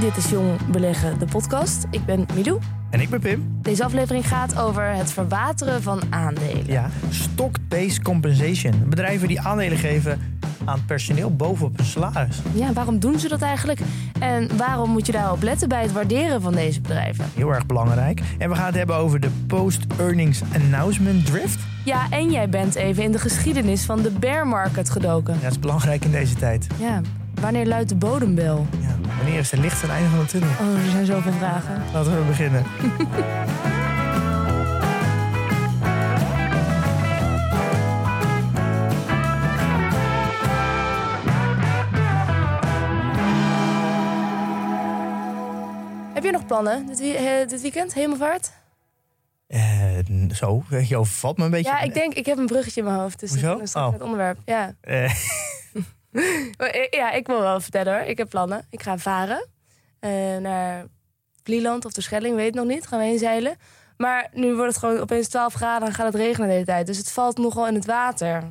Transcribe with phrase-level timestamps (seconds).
[0.00, 1.86] Dit is Jong Beleggen, de podcast.
[1.90, 2.58] Ik ben Milou.
[2.90, 3.58] En ik ben Pim.
[3.62, 6.66] Deze aflevering gaat over het verwateren van aandelen.
[6.66, 8.88] Ja, stock-based compensation.
[8.88, 12.38] Bedrijven die aandelen geven aan personeel bovenop hun salaris.
[12.52, 13.80] Ja, waarom doen ze dat eigenlijk?
[14.20, 17.24] En waarom moet je daarop letten bij het waarderen van deze bedrijven?
[17.34, 18.20] Heel erg belangrijk.
[18.38, 21.58] En we gaan het hebben over de post-earnings announcement drift.
[21.84, 25.34] Ja, en jij bent even in de geschiedenis van de bear market gedoken.
[25.34, 26.66] Ja, dat is belangrijk in deze tijd.
[26.78, 27.00] Ja,
[27.40, 28.66] wanneer luidt de bodembel?
[28.80, 30.48] Ja, wanneer is het licht aan het einde van de tunnel?
[30.60, 31.82] Oh, er zijn zoveel vragen.
[31.92, 32.64] Laten we beginnen.
[46.14, 47.94] Heb je nog plannen dit, eh, dit weekend?
[47.94, 48.52] Hemelvaart?
[49.46, 49.98] Eh,
[50.34, 51.70] zo, je overvalt me een beetje.
[51.70, 53.20] Ja, ik denk, ik heb een bruggetje in mijn hoofd.
[53.20, 53.46] Dus Hoezo?
[53.54, 53.92] dat is Oh.
[53.92, 54.38] het onderwerp.
[54.44, 54.74] Ja.
[54.80, 55.14] Eh,
[56.90, 58.02] ja, ik wil wel vertellen hoor.
[58.08, 58.66] Ik heb plannen.
[58.70, 59.46] Ik ga varen
[60.00, 60.86] eh, naar
[61.42, 62.86] Vlieland of de Schelling, weet het nog niet.
[62.86, 63.56] Gaan we heen zeilen.
[63.96, 66.86] Maar nu wordt het gewoon opeens 12 graden en gaat het regenen de hele tijd.
[66.86, 68.42] Dus het valt nogal in het water.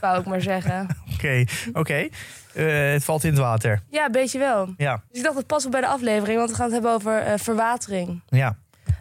[0.00, 0.88] Wou ik maar zeggen.
[1.14, 2.08] Oké, oké.
[2.54, 3.82] Eh, het valt in het water.
[3.90, 4.74] Ja, een beetje wel.
[4.76, 6.92] Ja, Dus ik dacht, het past wel bij de aflevering, want we gaan het hebben
[6.92, 8.22] over eh, verwatering.
[8.28, 8.56] ja.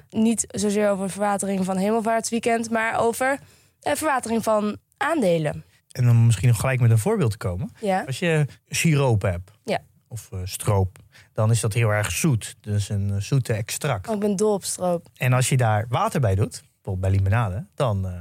[0.09, 3.39] Niet zozeer over verwatering van hemelvaartsweekend, maar over
[3.81, 5.63] eh, verwatering van aandelen.
[5.91, 7.69] En dan misschien nog gelijk met een voorbeeld te komen.
[7.81, 9.79] Ja, Als je siroop hebt, Ja.
[10.07, 10.97] of eh, stroop,
[11.33, 12.55] dan is dat heel erg zoet.
[12.61, 14.07] Dus een eh, zoete extract.
[14.07, 15.07] oh, ik ben dol op stroop.
[15.15, 18.13] En als je daar water bij doet, bijvoorbeeld bij limonade, dan eh,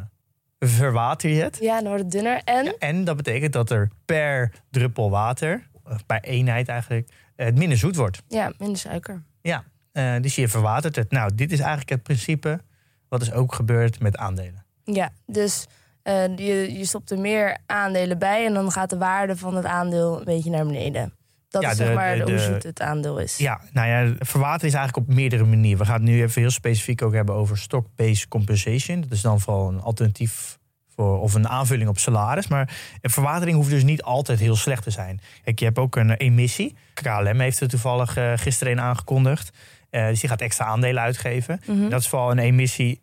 [0.68, 1.58] verwater je het.
[1.60, 2.40] Ja, dan wordt het dunner.
[2.44, 7.58] En Ja, en dat betekent dat er per druppel water, of per eenheid eigenlijk, het
[7.58, 8.22] minder zoet wordt.
[8.28, 9.22] ja, minder suiker.
[9.42, 11.10] Ja, eh, dus je verwatert het.
[11.10, 12.60] Nou, dit is eigenlijk het principe
[13.08, 14.64] wat is ook gebeurd met aandelen.
[14.84, 15.66] Ja, dus
[16.10, 19.64] eh, je, je stopt er meer aandelen bij en dan gaat de waarde van het
[19.64, 21.12] aandeel een beetje naar beneden.
[21.48, 23.36] Dat Ja, is de- zeg maar de- hoe de- zoet het aandeel is.
[23.36, 25.78] Ja, nou ja, verwateren is eigenlijk op meerdere manieren.
[25.78, 29.00] We gaan het nu even heel specifiek ook hebben over stock-based compensation.
[29.00, 30.58] Dat is dan vooral een alternatief
[30.94, 32.48] voor, of een aanvulling op salaris.
[32.48, 35.20] Maar verwatering hoeft dus niet altijd heel slecht te zijn.
[35.44, 36.74] Kijk, je hebt ook een emissie.
[36.94, 39.50] KLM heeft er toevallig eh, gisteren een aangekondigd.
[39.90, 41.60] Eh, dus die gaat extra aandelen uitgeven.
[41.66, 41.88] Mhm.
[41.88, 43.00] Dat is vooral een emissie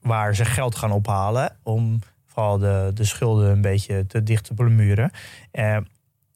[0.00, 1.98] waar ze geld gaan ophalen om
[2.36, 5.10] vooral de, de schulden een beetje te dicht te bemuren.
[5.50, 5.74] Eh,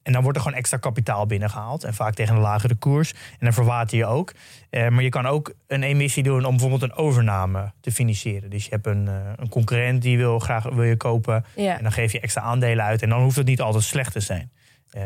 [0.02, 1.84] en dan wordt er gewoon extra kapitaal binnengehaald.
[1.84, 3.12] En vaak tegen een lagere koers.
[3.12, 4.32] En dan verwater je ook.
[4.70, 8.50] Eh, maar je kan ook een emissie doen om bijvoorbeeld een overname te financieren.
[8.50, 11.44] Dus je hebt een, eh, een concurrent die wil graag wil je kopen.
[11.56, 11.76] Ja.
[11.76, 13.02] En dan geef je extra aandelen uit.
[13.02, 14.50] En dan hoeft het niet altijd slecht te zijn.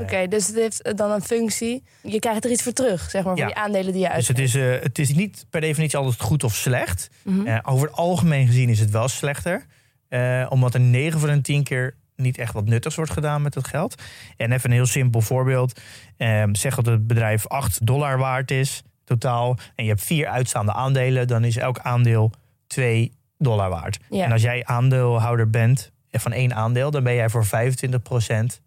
[0.01, 1.83] Oké, dus het heeft dan een functie.
[2.03, 3.47] Je krijgt er iets voor terug, zeg maar, voor Ja.
[3.47, 4.53] die aandelen die je Dus uitgeeft.
[4.55, 7.09] het is, het is niet per definitie altijd goed of slecht.
[7.25, 7.59] Mhm.
[7.63, 9.67] Over het algemeen gezien is het wel slechter.
[10.15, 13.55] Eh, omdat er 9 van de 10 keer niet echt wat nuttigs wordt gedaan met
[13.55, 14.03] het geld.
[14.37, 15.81] En even een heel simpel voorbeeld.
[16.17, 19.59] Eh, zeg dat het bedrijf 8 dollar waard is totaal.
[19.75, 21.27] En je hebt vier uitstaande aandelen.
[21.27, 22.33] Dan is elk aandeel
[22.67, 23.99] 2 dollar waard.
[24.11, 24.25] Ja.
[24.25, 26.91] En als jij aandeelhouder bent eh, van één aandeel...
[26.91, 28.61] dan ben jij voor 25%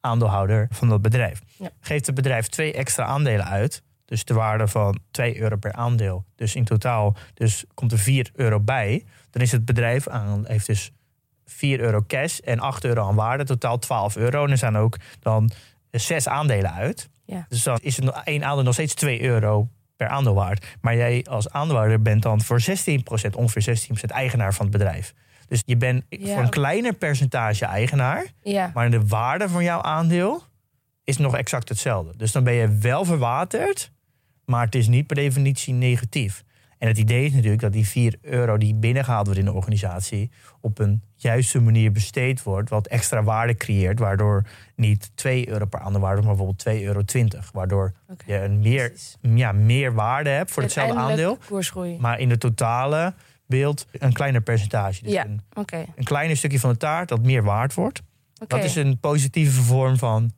[0.00, 1.40] aandeelhouder van dat bedrijf.
[1.56, 1.70] Ja.
[1.80, 3.82] Geeft het bedrijf twee extra aandelen uit...
[4.04, 6.24] Dus de waarde van 2 euro per aandeel.
[6.36, 9.04] Dus in totaal dus komt er 4 euro bij.
[9.32, 10.92] Dan is het bedrijf aan, heeft dus
[11.44, 13.44] 4 euro cash en 8 euro aan waarde.
[13.44, 14.44] Totaal 12 euro.
[14.44, 15.50] En er zijn ook dan
[15.90, 17.08] zes aandelen uit.
[17.24, 17.46] Ja.
[17.48, 20.66] Dus dan is het één aandeel nog steeds 2 euro per aandeel waard.
[20.80, 25.14] Maar jij als aandeelhouder bent dan voor 16%, ongeveer 16% eigenaar van het bedrijf.
[25.48, 26.34] Dus je bent Ja.
[26.34, 28.26] voor een kleiner percentage eigenaar.
[28.42, 30.42] Ja, Maar de waarde van jouw aandeel
[31.04, 32.16] is nog exact hetzelfde.
[32.16, 33.90] Dus dan ben je wel verwaterd,
[34.44, 36.44] maar het is niet per definitie negatief.
[36.82, 40.30] En het idee is natuurlijk dat die 4 euro die binnengehaald wordt in de organisatie
[40.60, 44.44] op een juiste manier besteed wordt, wat extra waarde creëert, waardoor
[44.76, 47.02] niet 2 euro per aandeel waarde, maar bijvoorbeeld 2,20 euro.
[47.52, 47.92] Waardoor
[48.26, 49.16] je een meer, precies.
[49.20, 51.96] ja, meer waarde hebt voor hetzelfde aandeel, Koersgroei.
[52.00, 53.14] maar in de totale
[53.46, 55.02] beeld een kleiner percentage.
[55.02, 55.24] Dus Ja.
[55.26, 55.40] een,
[55.96, 58.02] een kleiner stukje van de taart dat meer waard wordt.
[58.46, 60.32] Dat is een positieve vorm van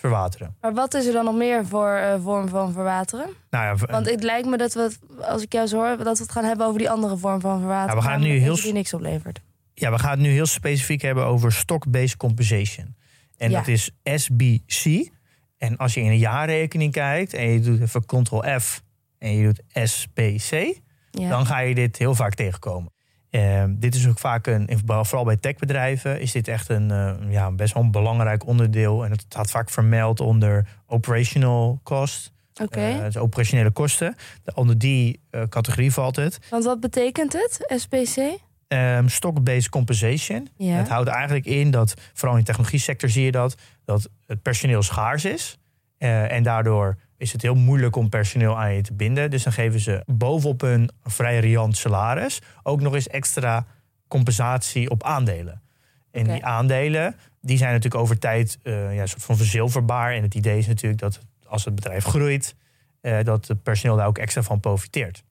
[0.00, 0.56] verwateren.
[0.60, 3.26] Maar wat is er dan nog meer voor eh, vorm van verwateren?
[3.50, 6.16] Nou ja, Want het lijkt me dat we, het, als ik jou zo hoor, dat
[6.18, 7.96] we het gaan hebben over die andere vorm van verwateren.
[7.96, 9.40] Ja, we gaan nu heel die niks oplevert.
[9.74, 12.96] ja, we gaan het nu heel specifiek hebben over stock-based compensation.
[13.36, 13.58] En Ja.
[13.58, 15.10] dat is SBC.
[15.58, 18.82] En als je in een jaarrekening kijkt en je doet even Ctrl-F
[19.18, 20.80] en je doet SBC,
[21.10, 21.28] Ja.
[21.28, 22.92] dan ga je dit heel vaak tegenkomen.
[23.30, 27.50] Ehm, dit is ook vaak een, vooral bij techbedrijven, is dit echt een eh, ja,
[27.50, 29.04] best wel een belangrijk onderdeel.
[29.04, 32.32] En het staat vaak vermeld onder operational cost,
[32.62, 32.80] Oké.
[32.80, 34.14] eh, dus operationele kosten.
[34.44, 36.38] De- Onder die eh, categorie valt het.
[36.50, 38.38] Want wat betekent het, SPC?
[38.68, 40.48] Ehm, Stock-based compensation.
[40.56, 40.74] Ja.
[40.74, 43.54] Het houdt eigenlijk in dat, vooral in de technologie sector zie je dat,
[43.84, 45.58] dat het personeel schaars is.
[45.98, 49.30] En daardoor is het heel moeilijk om personeel aan je te binden.
[49.30, 53.66] Dus dan geven ze bovenop een vrij riant salaris ook nog eens extra
[54.08, 55.62] compensatie op aandelen.
[56.10, 60.12] En die aandelen, die zijn natuurlijk over tijd eh, ja, een soort van verzilverbaar.
[60.12, 62.54] En het idee is natuurlijk dat als het bedrijf groeit,
[63.00, 65.22] eh, dat het personeel daar ook extra van profiteert.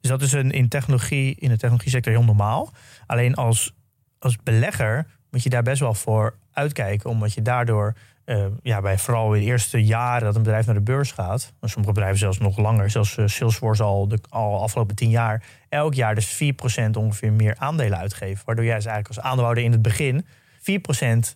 [0.00, 2.70] Dus dat is een, in, technologie, in de technologie sector heel normaal.
[3.06, 3.74] Alleen als,
[4.18, 7.10] als belegger moet je daar best wel voor uitkijken.
[7.10, 7.94] Omdat je daardoor,
[8.28, 11.52] eh, ja, bij vooral in de eerste jaren dat een bedrijf naar de beurs gaat.
[11.60, 12.90] Sommige bedrijven zelfs nog langer.
[12.90, 15.44] Zelfs eh, Salesforce al de al afgelopen tien jaar.
[15.68, 18.42] Elk jaar dus 4% ongeveer meer aandelen uitgeven.
[18.44, 20.26] Waardoor jij dus eigenlijk als aandeelhouder in het begin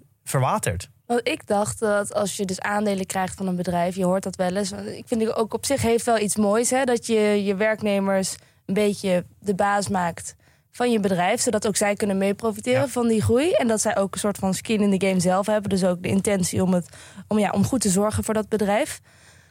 [0.01, 0.91] 4% verwatert.
[1.07, 4.37] Want ik dacht dat als je dus aandelen krijgt van een bedrijf, je hoort dat
[4.37, 4.73] wel eens.
[4.73, 8.37] Ik vind het ook op zich heeft wel iets moois, hè, dat je je werknemers
[8.67, 10.35] een beetje de baas maakt
[10.75, 12.89] van je bedrijf, zodat ook zij kunnen mee profiteren Ja.
[12.89, 15.47] van die groei en dat zij ook een soort van skin in de game zelf
[15.47, 16.97] hebben, dus ook de intentie om het
[17.29, 19.01] om ja om goed te zorgen voor dat bedrijf.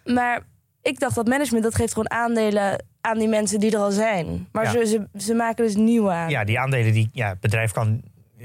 [0.05, 0.41] Maar
[0.81, 4.47] ik dacht dat management dat geeft gewoon aandelen aan die mensen die er al zijn,
[4.51, 4.71] maar Ja.
[4.71, 6.29] ze, ze, ze maken dus nieuwe aan.
[6.29, 8.01] Ja, die aandelen, die, ja, het bedrijf kan,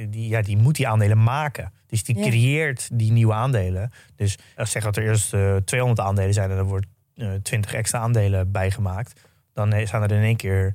[0.08, 1.72] die, ja, die moet die aandelen maken.
[1.86, 2.22] Dus die Ja.
[2.28, 3.90] creëert die nieuwe aandelen.
[4.16, 7.74] Dus als zeg dat er eerst eh 200 aandelen zijn en er wordt eh 20
[7.74, 9.20] extra aandelen bijgemaakt,
[9.52, 10.72] dan eh, staan er in één keer eh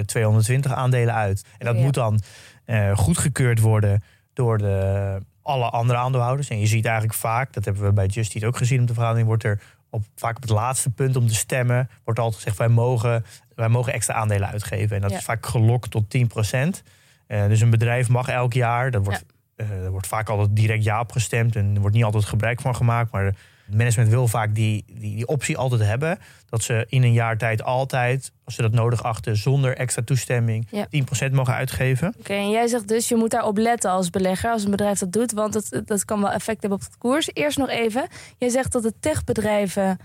[0.00, 1.44] 220 aandelen uit.
[1.58, 1.82] En dat Ja.
[1.82, 2.20] moet dan
[2.64, 4.02] eh goedgekeurd worden
[4.32, 6.48] door de, alle andere aandeelhouders.
[6.48, 8.94] En je ziet eigenlijk vaak, dat hebben we bij Just Eat ook gezien op de
[8.94, 9.60] vergadering, wordt er
[9.90, 13.24] op, vaak op het laatste punt om te stemmen, wordt altijd gezegd wij mogen,
[13.54, 14.96] wij mogen extra aandelen uitgeven.
[14.96, 15.16] En dat Ja.
[15.16, 16.82] is vaak gelokt tot 10%.
[17.26, 19.24] Eh, dus een bedrijf mag elk jaar, dat wordt,
[19.56, 22.60] eh, er wordt vaak altijd direct ja op gestemd en er wordt niet altijd gebruik
[22.60, 23.10] van gemaakt.
[23.12, 23.34] Maar
[23.70, 26.18] management wil vaak die, die, die optie altijd hebben.
[26.48, 30.66] Dat ze in een jaar tijd altijd, als ze dat nodig achten, zonder extra toestemming,
[30.70, 30.86] Ja.
[31.28, 32.14] 10% mogen uitgeven.
[32.18, 35.12] Oké, en jij zegt dus je moet daarop letten als belegger, als een bedrijf dat
[35.12, 37.30] doet, want het, dat kan wel effect hebben op de koers.
[37.32, 38.06] Eerst nog even,
[38.38, 39.98] jij zegt dat de techbedrijven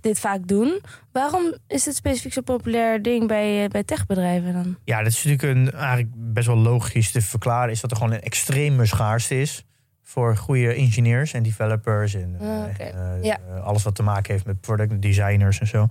[0.00, 0.80] dit vaak doen.
[1.12, 4.76] Waarom is dit specifiek zo'n populair ding bij, bij techbedrijven dan?
[4.84, 7.70] Ja, dat is natuurlijk een, eigenlijk best wel logisch te verklaren.
[7.70, 9.64] Is dat er gewoon een extreme schaarste is
[10.12, 12.14] voor goede ingenieurs en developers.
[12.14, 13.38] En Ah, eh, Ja.
[13.48, 15.86] eh, alles wat te maken heeft met product designers en zo.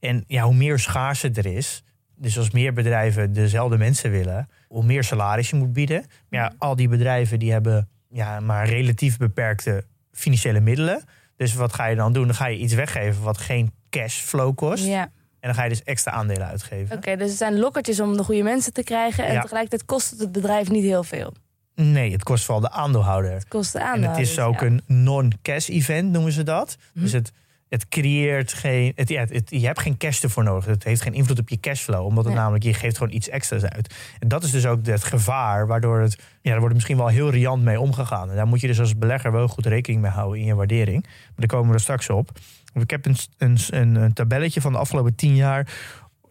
[0.00, 1.82] En ja, hoe meer schaarste er is,
[2.16, 6.04] dus als meer bedrijven dezelfde mensen willen, hoe meer salaris je moet bieden.
[6.28, 11.02] Maar ja, al die bedrijven die hebben ja, maar relatief beperkte financiële middelen.
[11.36, 12.26] Dus wat ga je dan doen?
[12.26, 14.84] Dan ga je iets weggeven wat geen cashflow kost.
[14.84, 15.10] Ja, En
[15.48, 16.96] dan ga je dus extra aandelen uitgeven.
[16.96, 19.40] oké, dus het zijn lokkertjes om de goede mensen te krijgen en Ja.
[19.40, 21.34] tegelijkertijd kost het het bedrijf niet heel veel.
[21.74, 23.32] Nee, het kost vooral de aandeelhouder.
[23.32, 24.28] Het kost de En aandeelhouders.
[24.28, 24.66] het is ook ja.
[24.66, 26.76] een non-cash event, noemen ze dat.
[26.92, 27.04] Mhm.
[27.04, 27.32] Dus het,
[27.68, 28.92] het creëert geen.
[28.96, 30.64] Het, ja, het, je hebt geen cash ervoor nodig.
[30.64, 32.04] Het heeft geen invloed op je cashflow.
[32.04, 33.94] Omdat het namelijk, je geeft gewoon iets extra's uit.
[34.18, 36.18] En dat is dus ook het gevaar, waardoor het.
[36.40, 38.30] Ja, er wordt misschien wel heel riant mee omgegaan.
[38.30, 41.02] En daar moet je dus als belegger wel goed rekening mee houden in je waardering.
[41.02, 42.30] Maar daar komen we er straks op.
[42.74, 45.72] Ik heb een, een, een, een tabelletje van de afgelopen tien jaar.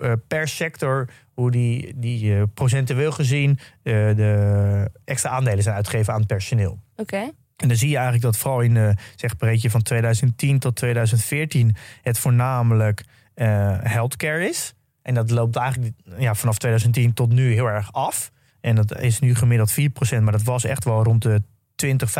[0.02, 6.14] Eh, per sector, hoe die, die eh, procentueel gezien eh, de extra aandelen zijn uitgegeven
[6.14, 6.80] aan het personeel.
[6.96, 10.76] Oké, En dan zie je eigenlijk dat vooral in de zeg breedje van 2010 tot
[10.76, 13.04] 2014 het voornamelijk
[13.84, 14.74] healthcare is.
[15.02, 18.32] En dat loopt eigenlijk ja, vanaf 2010 tot nu heel erg af.
[18.62, 21.44] En dat is nu gemiddeld 4%, maar dat was echt wel rond de
[21.76, 22.14] 20, 15%.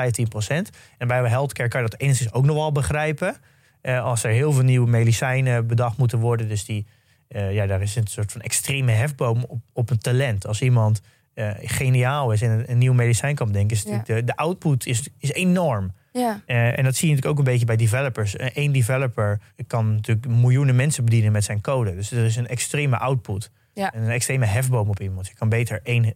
[0.98, 3.36] En bij healthcare kan je dat enigszins ook nog wel begrijpen.
[3.82, 6.48] Als er heel veel nieuwe medicijnen bedacht moeten worden.
[6.48, 6.86] Dus die,
[7.32, 10.48] eh, ja, daar is een soort van extreme hefboom op, op een talent.
[10.48, 11.02] Als iemand
[11.34, 14.02] eh, geniaal is en een, een nieuw medicijn kan bedenken, is Ja.
[14.06, 15.94] de, de output is, is enorm.
[16.12, 16.42] ja.
[16.46, 18.36] Eh, en dat zie je natuurlijk ook een beetje bij developers.
[18.38, 21.96] Eén developer kan natuurlijk miljoenen mensen bedienen met zijn code.
[21.96, 23.52] Dus er is een extreme output.
[23.74, 23.94] Ja.
[23.94, 25.28] En een extreme hefboom op iemand.
[25.28, 26.14] Je kan beter één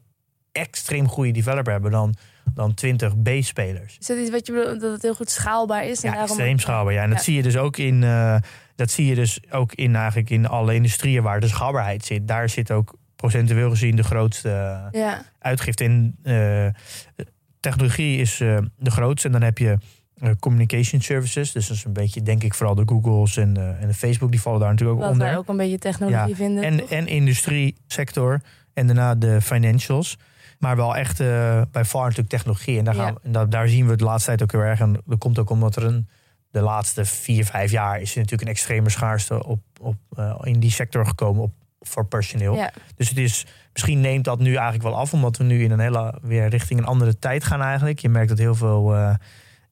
[0.52, 2.14] extreem goede developer hebben dan,
[2.54, 3.98] dan 20 B-spelers.
[4.00, 6.04] Is dat iets wat je bedoelt, dat het heel goed schaalbaar is?
[6.04, 6.94] en Ja, daarom- extreem schaalbaar.
[6.94, 7.04] Ja.
[7.04, 8.04] En dat zie je dus ook in,
[8.76, 12.28] dat zie je dus ook in, eigenlijk in alle industrieën waar de schaalbaarheid zit.
[12.28, 14.50] Daar zit ook procentueel gezien de grootste
[14.92, 16.16] eh, Ja, uitgifte in.
[16.24, 16.68] eh,
[17.60, 19.28] technologie is eh, de grootste.
[19.28, 19.78] En dan heb je
[20.16, 21.52] eh, communication services.
[21.52, 24.32] Dus dat is een beetje, denk ik, vooral de Googles en, eh, en de Facebook.
[24.32, 25.28] Die vallen daar natuurlijk ook Wat onder.
[25.28, 26.64] wij ook een beetje technologie Ja, vinden.
[26.64, 26.90] En, toch?
[26.90, 28.42] en industriesector.
[28.74, 30.18] En daarna de financials.
[30.60, 31.18] Maar wel echt
[31.72, 32.78] bij far natuurlijk technologie.
[32.78, 33.14] En, daar, gaan Ja.
[33.14, 34.80] we- en dat, daar zien we het de laatste tijd ook heel erg.
[34.80, 36.08] En dat komt ook omdat er een,
[36.56, 38.02] de laatste vier, vijf jaar...
[38.02, 42.06] is er natuurlijk een extreme schaarste op, op, eh, in die sector gekomen op, voor
[42.06, 42.56] personeel.
[42.56, 42.72] ja.
[42.96, 45.14] Dus het is, misschien neemt dat nu eigenlijk wel af...
[45.14, 48.00] omdat we nu in een hele, weer richting een andere tijd gaan eigenlijk.
[48.00, 49.16] Je merkt dat heel veel eh,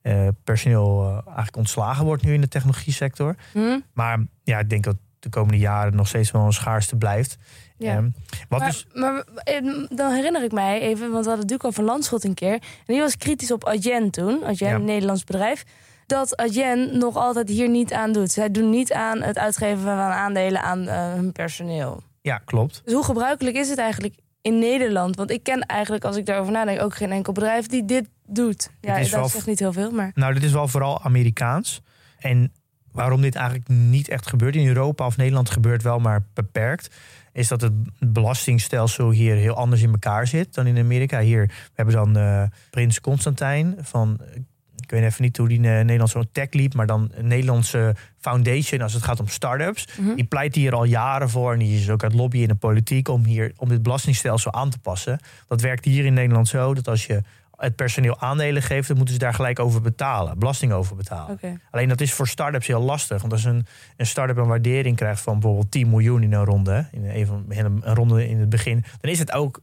[0.02, 3.36] eh, personeel eigenlijk ontslagen wordt nu in de technologie sector.
[3.52, 3.80] Hm?
[3.94, 7.38] Maar ja, ik denk dat de komende jaren nog steeds wel een schaarste blijft.
[7.78, 7.96] Ja.
[7.96, 8.10] Ehm,
[8.50, 11.84] wat maar, dus, maar eh, dan herinner ik mij even, want we hadden natuurlijk over
[11.84, 12.54] Landschot een keer.
[12.54, 14.76] En die was kritisch op Adyen toen, Adyen, Ja.
[14.76, 15.64] een Nederlands bedrijf.
[16.06, 18.32] Dat Adyen nog altijd hier niet aan doet.
[18.32, 22.04] Zij doen niet aan het uitgeven van aandelen aan eh, hun personeel.
[22.22, 22.82] ja, klopt.
[22.84, 25.16] Dus hoe gebruikelijk is het eigenlijk in Nederland?
[25.16, 28.70] Want ik ken eigenlijk, als ik daarover nadenk, ook geen enkel bedrijf die dit doet.
[28.82, 30.12] Ja, is dat zegt niet heel veel, maar...
[30.16, 31.82] Nou, dit is wel vooral Amerikaans.
[32.20, 32.52] En
[32.92, 36.96] waarom dit eigenlijk niet echt gebeurt in Europa of Nederland gebeurt wel maar beperkt,
[37.34, 41.20] is dat het belastingstelsel hier heel anders in elkaar zit dan in Amerika.
[41.20, 44.40] Hier we hebben dan eh, Prins Constantijn van, eh,
[44.84, 48.82] ik weet even niet hoe die eh, Nederlandse tech liep, maar dan een Nederlandse foundation
[48.82, 49.88] als het gaat om start-ups.
[50.00, 50.16] Mhm.
[50.16, 53.08] Die pleit hier al jaren voor en die is ook uit lobbyen in de politiek
[53.08, 55.20] om hier om dit belastingstelsel aan te passen.
[55.48, 57.22] Dat werkt hier in Nederland zo dat als je
[57.58, 61.32] het personeel aandelen geeft, dan moeten ze daar gelijk over betalen, belasting over betalen.
[61.72, 63.22] Alleen dat is voor start-ups heel lastig.
[63.22, 63.66] Want als een,
[63.98, 67.46] een start-up een waardering krijgt van bijvoorbeeld 10 miljoen in een ronde, in een, van-
[67.50, 69.60] in een, een ronde in het begin, dan is het ook,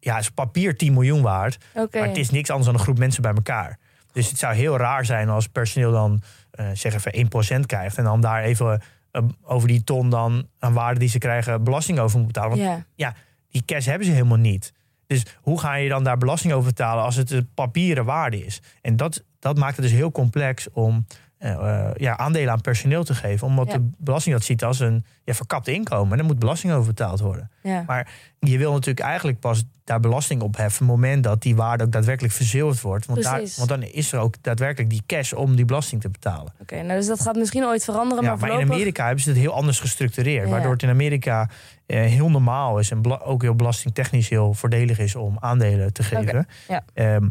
[0.00, 1.58] ja, is papier 10 miljoen waard.
[2.00, 3.78] Maar het is niks anders dan een groep mensen bij elkaar.
[4.14, 8.04] Dus het zou heel raar zijn als personeel dan eh zeg even 1% krijgt en
[8.04, 12.18] dan daar even eh, over die ton dan aan waarde die ze krijgen belasting over
[12.18, 12.58] moet betalen.
[12.58, 13.14] Want Ja.
[13.50, 14.72] die cash hebben ze helemaal niet.
[15.06, 18.60] Dus hoe ga je dan daar belasting over betalen als het een papieren waarde is?
[18.80, 21.06] En dat, dat maakt het dus heel complex om
[21.44, 23.46] eh, eh, ja, aandelen aan personeel te geven.
[23.46, 23.72] Omdat Ja.
[23.78, 26.10] de belasting dat ziet als een ja, verkapt inkomen.
[26.10, 27.50] En daar moet belasting over betaald worden.
[27.62, 27.82] ja.
[27.86, 28.08] Maar
[28.40, 30.82] je wil natuurlijk eigenlijk pas daar belasting op heffen...
[30.86, 33.06] op het moment dat die waarde ook daadwerkelijk verzilverd wordt.
[33.06, 36.52] Want, daar, want dan is er ook daadwerkelijk die cash om die belasting te betalen.
[36.60, 38.70] Oké, nou dus dat gaat misschien ooit veranderen, Ja, maar maar in.
[38.72, 40.48] Amerika hebben ze het heel anders gestructureerd.
[40.48, 41.48] Waardoor het in Amerika
[41.86, 46.46] eh, heel normaal is en ook heel belastingtechnisch heel voordelig is om aandelen te geven.
[46.68, 46.84] ja.
[46.94, 47.28] Ehm,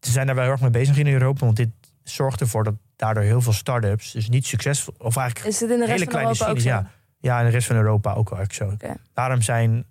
[0.00, 1.68] ze zijn daar wel heel erg mee bezig in Europa, want dit
[2.10, 5.78] zorgt ervoor dat daardoor heel veel start-ups dus niet succesvol, of eigenlijk Is het in
[5.78, 6.88] de rest hele van kleine Europa ook series, zo?
[6.88, 6.90] ja.
[7.20, 8.96] Ja, in de rest van Europa ook wel eigenlijk zo.
[9.14, 9.84] Daarom zijn,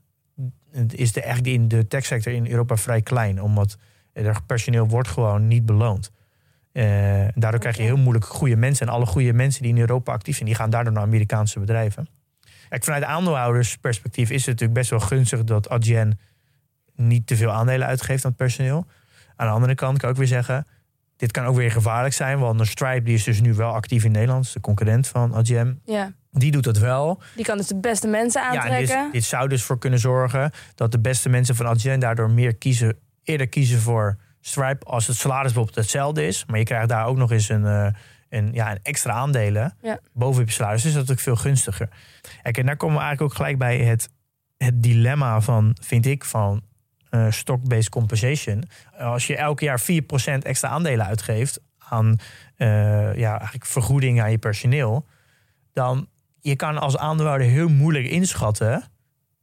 [0.87, 3.77] is de, eigenlijk in de techsector in Europa vrij klein, omdat
[4.13, 6.11] er personeel wordt gewoon niet beloond.
[6.71, 8.87] Eh, daardoor krijg je heel moeilijk goede mensen.
[8.87, 12.07] En alle goede mensen die in Europa actief zijn, die gaan daardoor naar Amerikaanse bedrijven.
[12.69, 16.19] Kijk, vanuit de aandeelhoudersperspectief is het natuurlijk best wel gunstig dat Adyen
[16.95, 18.85] niet te veel aandelen uitgeeft aan het personeel.
[19.35, 20.67] Aan de andere kant kan ik ook weer zeggen,
[21.19, 22.39] dit kan ook weer gevaarlijk zijn.
[22.39, 25.81] Want een Stripe die is dus nu wel actief in Nederland, de concurrent van Adyen.
[25.85, 27.21] Ja, Die doet dat wel.
[27.35, 29.03] die kan dus de beste mensen Ja, en aantrekken.
[29.03, 32.55] dit, dit zou dus voor kunnen zorgen dat de beste mensen van Adyen daardoor meer
[32.55, 36.43] kiezen, eerder kiezen voor Stripe als het salaris bijvoorbeeld hetzelfde is.
[36.47, 37.87] Maar je krijgt daar ook nog eens een, eh,
[38.29, 39.99] een, ja, een extra aandelen Ja.
[40.13, 40.83] boven je salaris.
[40.83, 41.89] Dus dat is natuurlijk veel gunstiger.
[42.41, 44.09] Kijk, en daar komen we eigenlijk ook gelijk bij het,
[44.57, 46.61] het dilemma van, vind ik, van
[47.09, 48.63] eh stock-based compensation.
[48.97, 49.83] Als je elk jaar 4%
[50.43, 52.17] extra aandelen uitgeeft aan
[52.55, 52.67] eh,
[53.15, 55.05] ja, eigenlijk vergoeding aan je personeel,
[55.73, 56.07] dan
[56.39, 58.83] je kan als aandeelhouder heel moeilijk inschatten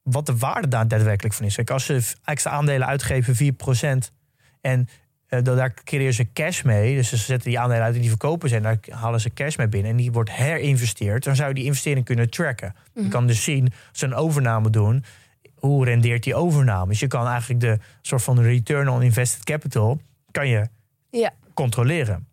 [0.02, 1.54] wat de waarde daar daadwerkelijk van is.
[1.54, 4.12] Kijk, als ze extra aandelen uitgeven 4%
[4.60, 4.88] en
[5.26, 6.94] eh, daar creëren ze cash mee.
[6.94, 9.56] Dus ze zetten die aandelen uit en die verkopen ze en daar halen ze cash
[9.56, 11.24] mee binnen en die wordt herinvesteerd.
[11.24, 12.74] Dan zou je die investering kunnen tracken.
[12.94, 13.04] Mhm.
[13.04, 15.04] Je kan dus zien, als ze een overname doen,
[15.66, 16.88] hoe rendeert die overname?
[16.88, 20.68] Dus je kan eigenlijk de soort van return on invested capital kan je
[21.10, 21.32] Ja.
[21.54, 22.26] controleren.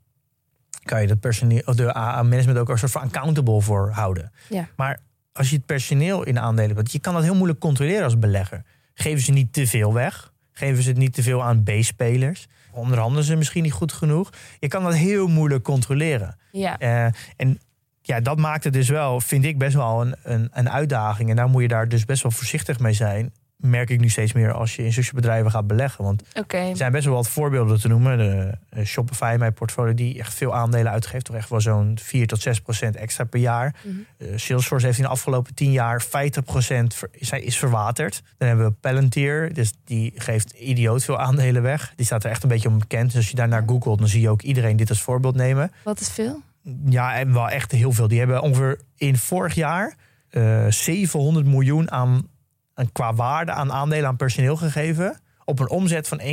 [0.83, 4.31] Kan je dat personeel, of de AA management ook een soort van accountable voor houden.
[4.49, 4.67] Ja.
[4.75, 4.99] Maar
[5.33, 8.63] als je het personeel in aandelen hebt, je kan dat heel moeilijk controleren als belegger.
[8.93, 10.31] Geven ze niet te veel weg?
[10.51, 12.47] Geven ze het niet te veel aan B-spelers?
[12.71, 14.29] Onderhandelen ze misschien niet goed genoeg?
[14.59, 16.37] Je kan dat heel moeilijk controleren.
[16.51, 16.77] Ja.
[16.79, 17.05] Eh,
[17.37, 17.59] en
[18.05, 21.29] ja, dat maakt het dus wel, vind ik, best wel een, een, een uitdaging.
[21.29, 23.33] En daar moet je daar dus best wel voorzichtig mee zijn.
[23.57, 26.03] Merk ik nu steeds meer als je in zulke bedrijven gaat beleggen.
[26.03, 26.23] Want
[26.71, 28.17] er zijn best wel wat voorbeelden te noemen.
[28.17, 31.25] De eh, Shopify, mijn portfolio, die echt veel aandelen uitgeeft.
[31.25, 33.75] Toch echt wel zo'n 4 tot 6 procent extra per jaar.
[34.17, 38.21] Eh, Salesforce heeft in de afgelopen 10 jaar 50 procent is, is verwaterd.
[38.37, 41.93] Dan hebben we Palantir, dus die geeft idioot veel aandelen weg.
[41.95, 43.05] Die staat er echt een beetje om bekend.
[43.05, 45.71] Dus als je daar naar googelt, dan zie je ook iedereen dit als voorbeeld nemen.
[45.83, 46.41] Wat is veel?
[46.85, 48.07] Ja, en wel echt heel veel.
[48.07, 49.95] Die hebben ongeveer in vorig jaar
[50.29, 52.27] eh 700 miljoen aan,
[52.73, 55.19] aan, qua waarde aan aandelen aan personeel gegeven.
[55.45, 56.25] Op een omzet van 1,5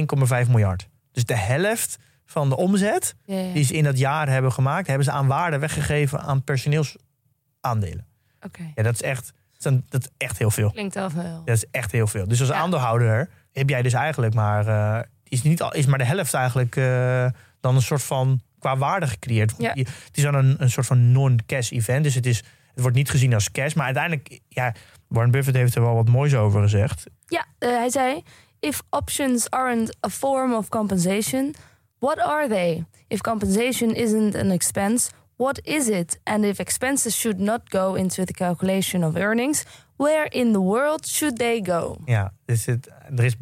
[0.51, 0.89] miljard.
[1.13, 3.53] Dus de helft van de omzet Ja, ja.
[3.53, 8.07] die ze in dat jaar hebben gemaakt, hebben ze aan waarde weggegeven aan personeelsaandelen.
[8.41, 10.71] Oké, Ja, dat is echt, dat is echt heel veel.
[10.71, 11.43] klinkt wel veel.
[11.45, 12.29] Dat is echt heel veel.
[12.29, 12.55] Dus als Ja.
[12.55, 16.77] aandeelhouder heb jij dus eigenlijk maar, eh, is, niet al, is maar de helft eigenlijk
[16.77, 17.27] eh,
[17.61, 19.55] dan een soort van qua waarde gecreëerd.
[19.59, 19.73] Ja.
[19.73, 22.05] Het is dan een, een soort van non-cash event.
[22.05, 23.75] Dus het, is, het wordt niet gezien als cash.
[23.75, 24.75] Maar uiteindelijk, ja,
[25.09, 27.05] Warren Buffett heeft er wel wat moois over gezegd.
[27.27, 28.23] Ja, eh, hij zei:
[28.61, 31.55] If options aren't a form of compensation,
[31.99, 32.85] what are they?
[33.09, 36.21] If compensation isn't an expense, what is it?
[36.25, 39.65] And if expenses should not go into the calculation of earnings,
[39.97, 41.97] where in the world should they go?
[42.05, 43.37] Ja, dus het, er is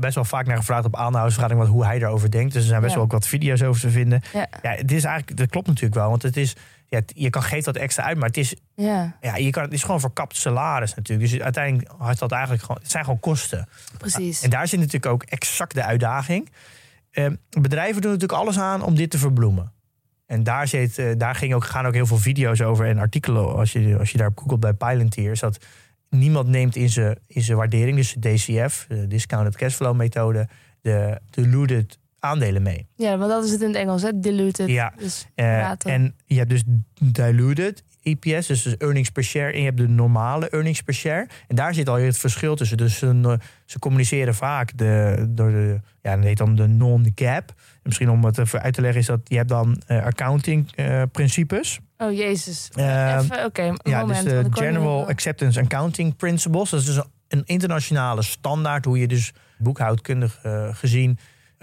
[0.00, 2.52] best wel vaak naar gevraagd op aandeelhoudersvergadering wat hoe hij erover denkt.
[2.52, 2.96] Dus er zijn best Ja.
[2.98, 4.22] wel ook wat video's over te vinden.
[4.32, 6.08] Ja, Ja, het is eigenlijk, dat klopt natuurlijk wel.
[6.08, 6.56] Want het is,
[6.86, 9.72] ja, je kan geeft wat extra uit, maar het is, ja ja, je kan, het
[9.72, 11.30] is gewoon verkapt salaris natuurlijk.
[11.30, 13.68] Dus uiteindelijk had dat eigenlijk gewoon, het zijn gewoon kosten.
[13.98, 14.42] precies.
[14.42, 16.50] En daar zit natuurlijk ook exact de uitdaging.
[17.10, 17.26] Eh,
[17.60, 19.72] bedrijven doen natuurlijk alles aan om dit te verbloemen.
[20.34, 23.54] En daar, zit, eh, daar ging ook, gaan ook heel veel video's over en artikelen.
[23.54, 25.64] Als je, als je daar op googelt bij Palantir, is dat
[26.10, 30.48] niemand neemt in zijn, in zijn waardering, dus de DCF, de Discounted Cashflow methode,
[30.80, 32.86] de diluted aandelen mee.
[32.96, 34.20] Ja, want dat is het in het Engels, hè?
[34.20, 34.68] Diluted.
[34.68, 36.62] Ja, Dus Eh, en je hebt dus
[37.00, 39.52] diluted EPS, dus, dus earnings per share.
[39.52, 41.28] En je hebt de normale earnings per share.
[41.48, 42.76] En daar zit al het verschil tussen.
[42.76, 47.54] Dus ze, ze communiceren vaak de, door de, ja, dat heet dan de non-gap.
[47.84, 50.72] En Misschien om het even uit te leggen, is dat je hebt dan eh, accounting
[50.74, 51.80] eh, principes.
[51.98, 52.70] Oh, jezus.
[52.74, 54.24] Ehm, oké, een Ja, moment.
[54.24, 56.70] dus de General Acceptance Accounting Principles.
[56.70, 61.18] Dat is dus een internationale standaard hoe je dus boekhoudkundig eh, gezien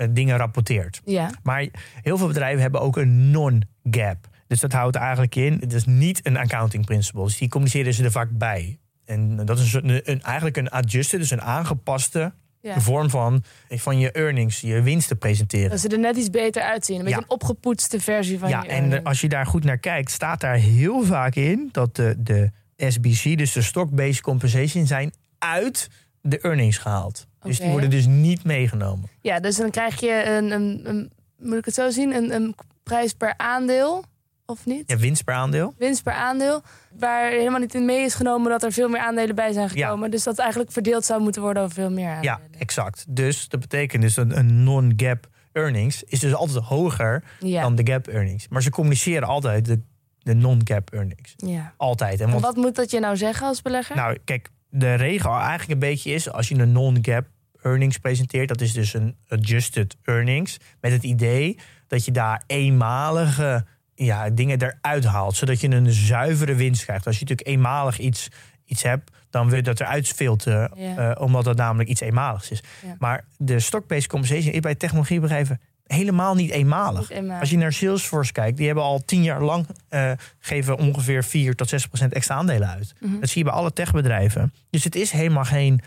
[0.10, 1.02] dingen rapporteert.
[1.06, 1.68] Ja, Maar
[2.02, 4.28] heel veel bedrijven hebben ook een non-gap.
[4.48, 7.24] Dus dat houdt eigenlijk in, het is niet een accounting principle.
[7.24, 8.80] Dus die communiceren ze er vaak bij.
[9.06, 12.80] En dat is een, een, eigenlijk een adjusted, dus een aangepaste ja.
[12.80, 15.70] vorm van, van je earnings, je winsten presenteren.
[15.70, 16.98] Dat ze er net iets beter uitzien.
[16.98, 17.26] Een beetje Ja.
[17.28, 19.04] een opgepoetste versie van Ja, je en earnings.
[19.06, 23.38] als je daar goed naar kijkt, staat daar heel vaak in dat de, de SBC,
[23.38, 25.88] dus de stock-based compensation, zijn uit
[26.22, 27.28] de earnings gehaald.
[27.44, 29.10] Dus die worden dus niet meegenomen.
[29.22, 32.56] Ja, dus dan krijg je een, een, een moet ik het zo zien, een, een
[32.84, 34.04] prijs per aandeel,
[34.52, 34.84] of niet?
[34.86, 35.74] Ja, winst per aandeel.
[35.78, 36.62] Winst per aandeel,
[37.00, 39.86] waar helemaal niet in mee is genomen dat er veel meer aandelen bij zijn Ja.
[39.88, 40.12] gekomen.
[40.12, 42.60] Dus dat eigenlijk verdeeld zou moeten worden over veel meer Ja, aandelen.
[42.60, 43.06] exact.
[43.10, 47.92] Dus dat betekent dus dat een non-gap earnings is dus altijd hoger Ja, dan de
[47.92, 48.48] gap earnings.
[48.48, 49.82] Maar ze communiceren altijd de,
[50.20, 51.34] de non-gap earnings.
[51.38, 51.74] ja.
[51.78, 52.20] Altijd.
[52.20, 53.96] En En want, wat moet dat je nou zeggen als belegger?
[53.96, 57.26] nou, kijk, de regel eigenlijk een beetje is als je een non-gap
[57.62, 63.66] earnings presenteert, dat is dus een adjusted earnings, met het idee dat je daar eenmalige
[64.06, 67.06] ja, dingen eruit haalt, zodat je een zuivere winst krijgt.
[67.06, 68.28] Als je natuurlijk eenmalig iets,
[68.66, 70.96] iets hebt, dan wil je dat eruit filteren, Ja.
[71.16, 72.64] eh, omdat dat namelijk iets eenmaligs is.
[72.86, 72.96] Ja.
[73.00, 77.00] Maar de stock-based compensation is bij technologiebedrijven helemaal niet eenmalig.
[77.00, 77.40] Niet eenmalig.
[77.40, 81.56] Als je naar Salesforce kijkt, die hebben al tien jaar lang eh, geven ongeveer 4
[81.56, 82.94] tot 6 procent extra aandelen uit.
[83.00, 83.20] Mhm.
[83.20, 84.54] Dat zie je bij alle techbedrijven.
[84.70, 85.82] Dus het is helemaal geen.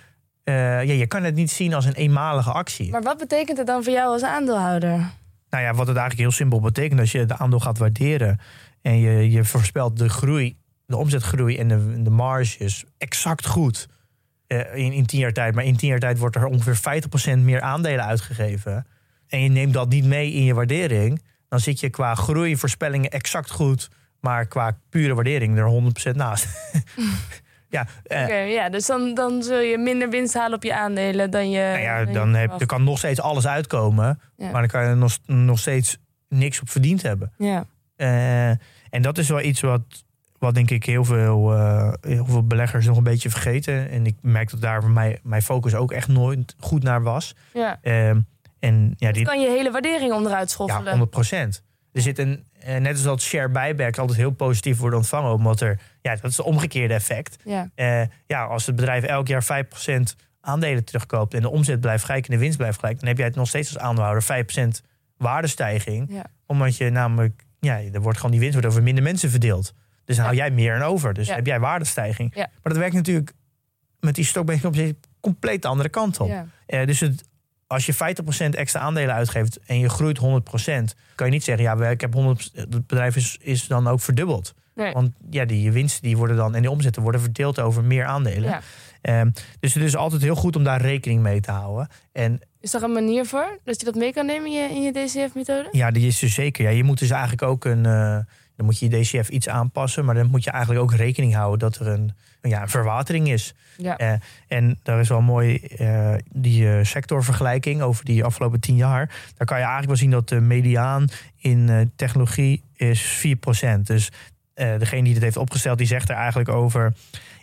[0.45, 2.91] eh, ja, je kan het niet zien als een eenmalige actie.
[2.91, 5.11] Maar wat betekent het dan voor jou als aandeelhouder?
[5.55, 8.39] Nou ja, wat het eigenlijk heel simpel betekent, als je de aandeel gaat waarderen
[8.83, 13.89] en je, je voorspelt de groei, de omzetgroei en de, de marges exact goed
[14.47, 15.55] eh, in, in tien jaar tijd.
[15.55, 17.03] Maar in tien jaar tijd wordt er ongeveer
[17.37, 18.87] 50% meer aandelen uitgegeven.
[19.29, 23.51] En je neemt dat niet mee in je waardering, dan zit je qua groeivoorspellingen exact
[23.51, 23.91] goed,
[24.21, 26.47] maar qua pure waardering er 100% naast.
[27.75, 31.51] ja, eh, ja, dus dan, dan zul je minder winst halen op je aandelen dan
[31.51, 31.61] je.
[31.61, 34.21] Nou ja, dan heb, er kan nog steeds alles uitkomen.
[34.37, 34.51] Ja.
[34.51, 37.33] Maar dan kan je nog, nog steeds niks op verdiend hebben.
[37.39, 37.65] Ja,
[37.97, 38.49] Eh,
[38.91, 40.05] en dat is wel iets wat,
[40.39, 43.91] wat denk ik heel veel, eh, heel veel beleggers nog een beetje vergeten.
[43.91, 47.35] En ik merk dat daar voor mij mijn focus ook echt nooit goed naar was.
[47.53, 47.79] ja.
[47.83, 48.21] Ehm,
[48.59, 50.85] en ja, die, kan je hele waardering onderuit schoffelen.
[50.85, 51.63] ja, 100 procent.
[51.93, 55.33] Er zit een, eh, net als dat share buyback altijd heel positief wordt ontvangen.
[55.33, 57.37] Omdat er, ja, dat is het omgekeerde effect.
[57.45, 62.05] Ja, Eh, ja, als het bedrijf elk jaar 5% aandelen terugkoopt en de omzet blijft
[62.05, 64.83] gelijk en de winst blijft gelijk, dan heb jij het nog steeds als aandeelhouder 5%
[65.17, 66.07] waardestijging.
[66.13, 66.25] ja.
[66.47, 69.73] Omdat je namelijk, ja, er wordt gewoon die winst wordt over minder mensen verdeeld.
[70.05, 70.31] Dus dan Ja.
[70.31, 71.15] hou jij meer aan over.
[71.15, 72.35] Dus heb jij waardestijging.
[72.35, 72.41] Ja.
[72.63, 73.33] Maar dat werkt natuurlijk
[74.01, 76.29] met die stokbased compensation compleet de andere kant op.
[76.67, 77.25] Eh, dus het,
[77.75, 77.97] als je 50%
[78.51, 80.23] extra aandelen uitgeeft en je groeit 100%,
[81.15, 84.55] kan je niet zeggen, ja, ik heb 100, het bedrijf is, is dan ook verdubbeld.
[84.75, 84.93] Nee.
[84.93, 88.51] Want ja, die winsten die worden dan en die omzetten worden verdeeld over meer aandelen.
[88.51, 88.61] Ja.
[89.01, 91.89] Ehm, dus het is altijd heel goed om daar rekening mee te houden.
[92.13, 94.83] En Is er een manier voor dat je dat mee kan nemen in je, in
[94.83, 95.69] je DCF-methode?
[95.73, 96.65] ja, die is dus zeker.
[96.65, 98.19] Ja, je moet dus eigenlijk ook een, eh,
[98.57, 100.05] Dan moet je je DCF iets aanpassen.
[100.05, 102.13] Maar dan moet je eigenlijk ook rekening houden dat er een,
[102.43, 103.55] ja, een verwatering is.
[103.77, 103.97] Ja.
[103.97, 104.13] Eh,
[104.49, 109.07] en daar is wel mooi uh, die uh, sectorvergelijking over die afgelopen tien jaar.
[109.37, 113.27] Daar kan je eigenlijk wel zien dat de mediaan in technologie is
[113.77, 113.81] 4%.
[113.83, 114.11] Dus
[114.55, 116.93] degene die dit heeft opgesteld, die zegt er eigenlijk over.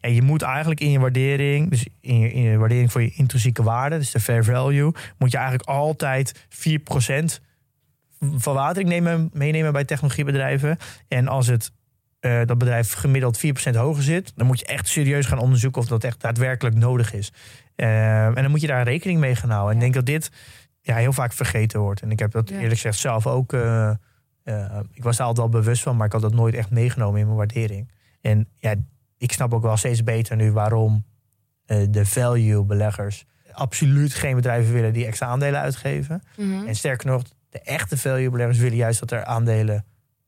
[0.02, 3.12] Ja, je moet eigenlijk in je waardering, dus in je, in je waardering voor je
[3.16, 7.42] intrinsieke waarde, dus de fair value, moet je eigenlijk altijd 4%
[8.22, 10.78] verwatering nemen, meenemen bij technologiebedrijven.
[11.08, 11.72] En als het
[12.22, 15.88] uh, dat bedrijf gemiddeld 4% hoger zit, dan moet je echt serieus gaan onderzoeken of
[15.88, 17.34] dat echt daadwerkelijk nodig is.
[17.76, 19.70] Uh, en dan moet je daar rekening mee gaan houden.
[19.70, 20.32] En ik denk dat dit
[20.82, 22.02] ja, heel vaak vergeten wordt.
[22.02, 23.54] En ik heb dat eerlijk gezegd zelf ook.
[23.54, 23.92] Uh,
[24.94, 27.26] ik was daar altijd wel bewust van, maar ik had dat nooit echt meegenomen in
[27.26, 27.92] mijn waardering.
[28.22, 28.76] En ja,
[29.18, 31.06] ik snap ook wel steeds beter nu waarom
[31.90, 36.22] de value beleggers absoluut geen bedrijven willen die extra aandelen uitgeven.
[36.38, 36.68] Mm -hmm.
[36.68, 39.86] En sterker nog, de echte value beleggers willen juist dat er aandelen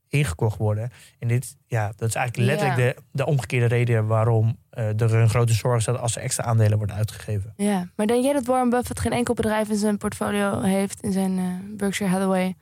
[0.08, 0.90] ingekocht worden.
[1.18, 5.28] En dit, ja, dat is eigenlijk letterlijk de, de omgekeerde reden waarom uh, er een
[5.28, 7.52] grote zorg is dat als er extra aandelen worden uitgegeven.
[7.56, 11.12] Ja, maar denk jij dat Warren Buffett geen enkel bedrijf in zijn portfolio heeft, in
[11.12, 11.44] zijn uh,
[11.76, 12.54] Berkshire Hathaway,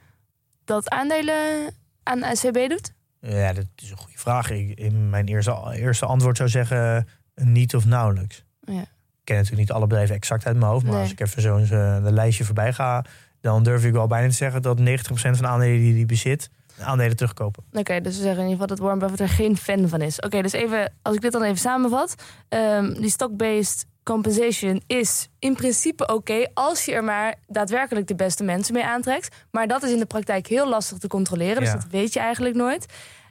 [0.64, 1.70] dat aandelen
[2.02, 2.92] aan ACB doet?
[3.20, 4.50] Ja, dat is een goede vraag.
[4.50, 8.44] Ik, in mijn eerste, eerste antwoord zou zeggen niet of nauwelijks.
[8.60, 8.80] Ja.
[8.80, 11.02] Ik ken natuurlijk niet alle bedrijven exact uit mijn hoofd, maar Nee.
[11.02, 13.04] als ik even zo'n uh, lijstje voorbij ga,
[13.42, 16.50] dan durf ik wel bijna te zeggen dat 90% van de aandelen die hij bezit,
[16.80, 17.62] aandelen terugkopen.
[17.72, 20.20] Oké, dus we zeggen in ieder geval dat Warren Buffett er geen fan van is.
[20.20, 22.14] Oké, dus even, als ik dit dan even samenvat.
[22.48, 28.44] ehm, die stock-based compensation is in principe oké als je er maar daadwerkelijk de beste
[28.44, 29.36] mensen mee aantrekt.
[29.50, 31.74] Maar dat is in de praktijk heel lastig te controleren, dus Ja.
[31.74, 32.86] dat weet je eigenlijk nooit.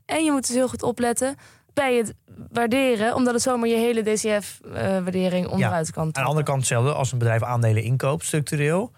[0.06, 1.36] En je moet dus heel goed opletten
[1.74, 2.14] bij het
[2.52, 6.04] waarderen, omdat het zomaar je hele DCF-waardering onderuit kan.
[6.04, 8.92] Aan de andere kant hetzelfde, als een bedrijf aandelen inkoopt structureel,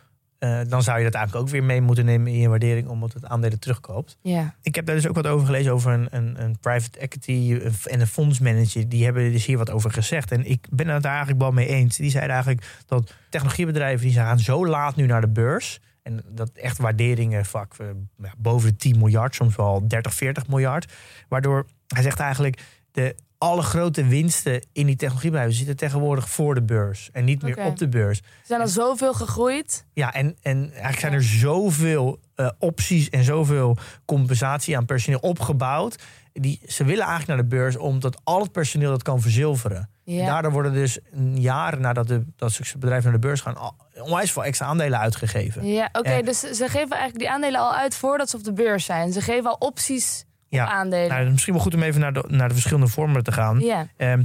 [0.43, 3.13] eh, dan zou je dat eigenlijk ook weer mee moeten nemen in je waardering, omdat
[3.13, 4.17] het aandelen terugkoopt.
[4.21, 7.60] Ja, Ik heb daar dus ook wat over gelezen over een, een, een private equity
[7.84, 8.89] en een fondsmanager.
[8.89, 10.32] Die hebben dus hier wat over gezegd.
[10.32, 11.97] En ik ben het daar eigenlijk wel mee eens.
[11.97, 15.79] Die zeiden eigenlijk dat technologiebedrijven die gaan zo laat nu naar de beurs.
[16.01, 17.88] En dat echt waarderingen vaak eh,
[18.38, 20.93] boven de 10 miljard, soms wel 30, 40 miljard.
[21.27, 26.63] Waardoor hij zegt eigenlijk de alle grote winsten in die technologiebedrijven zitten tegenwoordig voor de
[26.63, 28.17] beurs en niet meer op de beurs.
[28.19, 29.86] er zijn al zoveel gegroeid.
[29.93, 35.95] Ja, en, en eigenlijk zijn er zoveel eh, opties en zoveel compensatie aan personeel opgebouwd.
[36.34, 39.89] Die, ze willen eigenlijk naar de beurs omdat al het personeel dat kan verzilveren.
[40.06, 40.25] En Ja.
[40.25, 40.99] daardoor worden dus
[41.34, 43.73] jaren nadat de, dat bedrijven naar de beurs gaan...
[44.01, 45.67] onwijs veel extra aandelen uitgegeven.
[45.67, 48.86] Ja, oké, dus ze geven eigenlijk die aandelen al uit voordat ze op de beurs
[48.86, 49.12] zijn.
[49.13, 51.09] Ze geven al opties Ja, aandelen.
[51.09, 53.59] nou, misschien wel goed om even naar de, naar de verschillende vormen te gaan.
[53.59, 54.23] ja, Ehm,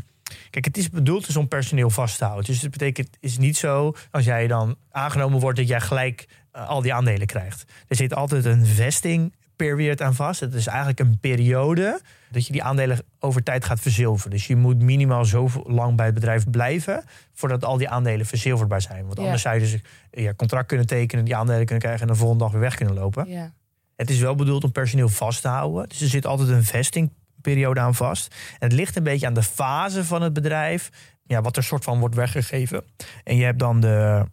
[0.50, 2.46] kijk, het is bedoeld dus om personeel vast te houden.
[2.46, 6.28] Dus het betekent, het is niet zo als jij dan aangenomen wordt dat jij gelijk
[6.52, 7.64] eh, al die aandelen krijgt.
[7.88, 10.40] Er zit altijd een vesting period aan vast.
[10.40, 14.30] Het is eigenlijk een periode dat je die aandelen over tijd gaat verzilveren.
[14.30, 18.80] Dus je moet minimaal zo lang bij het bedrijf blijven voordat al die aandelen verzilverbaar
[18.82, 19.02] zijn.
[19.04, 19.22] Want Ja.
[19.24, 19.74] anders zou je dus
[20.10, 22.74] eh, ja, contract kunnen tekenen, die aandelen kunnen krijgen en de volgende dag weer weg
[22.74, 23.28] kunnen lopen.
[23.28, 23.52] ja.
[23.98, 25.88] Het is wel bedoeld om personeel vast te houden.
[25.88, 28.34] Dus er zit altijd een vestingperiode aan vast.
[28.58, 30.90] En het ligt een beetje aan de fase van het bedrijf.
[31.26, 32.84] Ja, wat er soort van wordt weggegeven.
[33.24, 34.24] En je hebt dan de,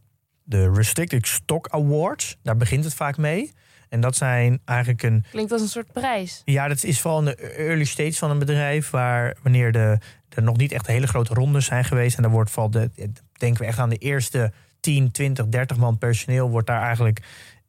[0.43, 2.37] de Restricted Stock Awards.
[2.43, 3.51] Daar begint het vaak mee.
[3.89, 6.41] En dat zijn eigenlijk een Klinkt als een soort prijs.
[6.45, 9.97] ja, dat is vooral in de early stage van een bedrijf, waar wanneer de,
[10.29, 12.15] er nog niet echt hele grote rondes zijn geweest.
[12.15, 12.89] En dan wordt vooral de,
[13.33, 17.21] denken we echt aan de eerste 10, 20, 30 man personeel, wordt daar eigenlijk.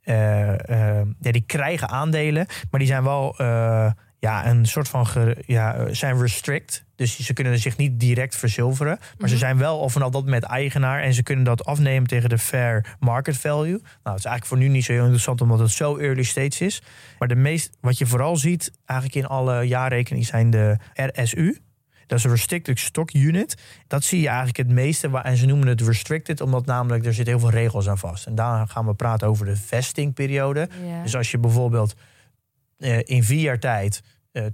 [0.06, 5.06] Eh, eh, ja, die krijgen aandelen, maar die zijn wel eh, ja, een soort van
[5.06, 6.84] ge- ja, zijn restrict.
[6.96, 8.98] Dus ze kunnen zich niet direct verzilveren.
[9.18, 9.44] Maar ze Mhm.
[9.44, 11.00] zijn wel of vanaf dat moment eigenaar.
[11.02, 13.70] En ze kunnen dat afnemen tegen de fair market value.
[13.70, 16.64] Nou, het is eigenlijk voor nu niet zo heel interessant omdat het zo early stage
[16.64, 16.82] is.
[17.18, 21.56] Maar de meest, wat je vooral ziet eigenlijk in alle jaarrekeningen zijn de RSU.
[22.06, 23.54] Dat is een Restricted Stock Unit.
[23.86, 25.20] Dat zie je eigenlijk het meeste.
[25.22, 28.26] En ze noemen het restricted, omdat namelijk er zitten heel veel regels aan vast.
[28.26, 30.68] En daar gaan we praten over de vestingperiode.
[30.86, 31.02] Ja.
[31.02, 31.94] Dus als je bijvoorbeeld
[32.78, 34.44] eh, in vier jaar tijd eh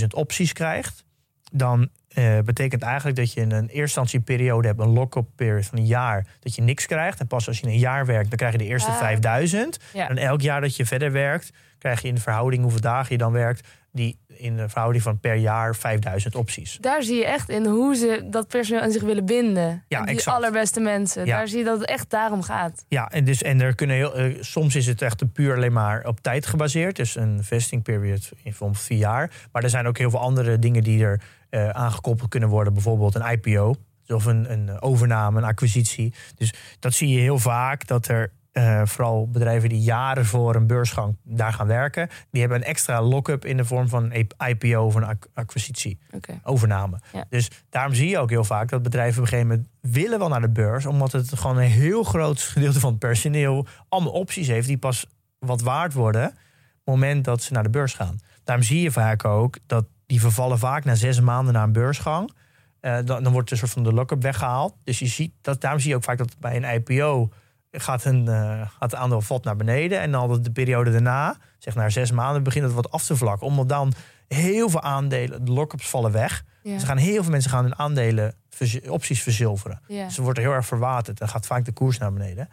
[0.00, 1.04] 20.000 opties krijgt,
[1.52, 5.66] dan eh, betekent eigenlijk dat je in een eerste instantie periode hebt, een lock-up period
[5.66, 7.20] van een jaar, dat je niks krijgt.
[7.20, 8.98] En pas als je een jaar werkt, dan krijg je de eerste Ah.
[8.98, 9.78] 5000.
[9.92, 10.08] Ja.
[10.08, 13.18] En elk jaar dat je verder werkt, krijg je in de verhouding hoeveel dagen je
[13.18, 16.78] dan werkt, die in de verhouding van per jaar 5000 opties.
[16.80, 19.84] Daar zie je echt in hoe ze dat personeel aan zich willen binden.
[19.88, 20.36] Ja, die exact.
[20.36, 21.26] allerbeste mensen.
[21.26, 21.36] Ja.
[21.36, 22.84] Daar zie je dat het echt daarom gaat.
[22.88, 26.06] Ja, en, dus, en er kunnen heel, eh, soms is het echt puur alleen maar
[26.06, 26.96] op tijd gebaseerd.
[26.96, 29.30] Dus een vesting period van vier jaar.
[29.52, 31.20] Maar er zijn ook heel veel andere dingen die er
[31.50, 32.72] eh, aangekoppeld kunnen worden.
[32.72, 33.74] Bijvoorbeeld een IPO.
[34.06, 36.14] Of een, een overname, een acquisitie.
[36.34, 40.66] Dus dat zie je heel vaak dat er eh, vooral bedrijven die jaren voor een
[40.66, 44.84] beursgang daar gaan werken, die hebben een extra lock-up in de vorm van een IPO
[44.84, 45.98] of een ac- acquisitie,
[46.42, 47.00] overname.
[47.12, 47.24] Ja.
[47.28, 50.28] Dus daarom zie je ook heel vaak dat bedrijven op een gegeven moment willen wel
[50.28, 54.48] naar de beurs, omdat het gewoon een heel groot gedeelte van het personeel allemaal opties
[54.48, 55.06] heeft die pas
[55.38, 56.34] wat waard worden op
[56.94, 58.18] het moment dat ze naar de beurs gaan.
[58.44, 62.32] Daarom zie je vaak ook dat die vervallen vaak na zes maanden na een beursgang.
[62.80, 64.74] Eh, dan, dan wordt een soort van de lock-up weggehaald.
[64.84, 67.30] Dus je ziet dat, daarom zie je ook vaak dat bij een IPO
[67.70, 70.00] gaat, een, eh, gaat het aandeel valt naar beneden.
[70.00, 73.46] En dan de periode daarna, zeg na zes maanden, begint het wat af te vlakken.
[73.46, 73.92] Omdat dan
[74.28, 76.44] heel veel aandelen, de lock-ups vallen weg.
[76.62, 76.78] Ja.
[76.78, 78.34] Ze gaan, heel veel mensen gaan hun aandelen,
[78.88, 79.80] opties verzilveren.
[79.86, 80.04] Ja.
[80.04, 81.18] Dus ze worden heel erg verwaterd.
[81.18, 82.48] Dan gaat vaak de koers naar beneden.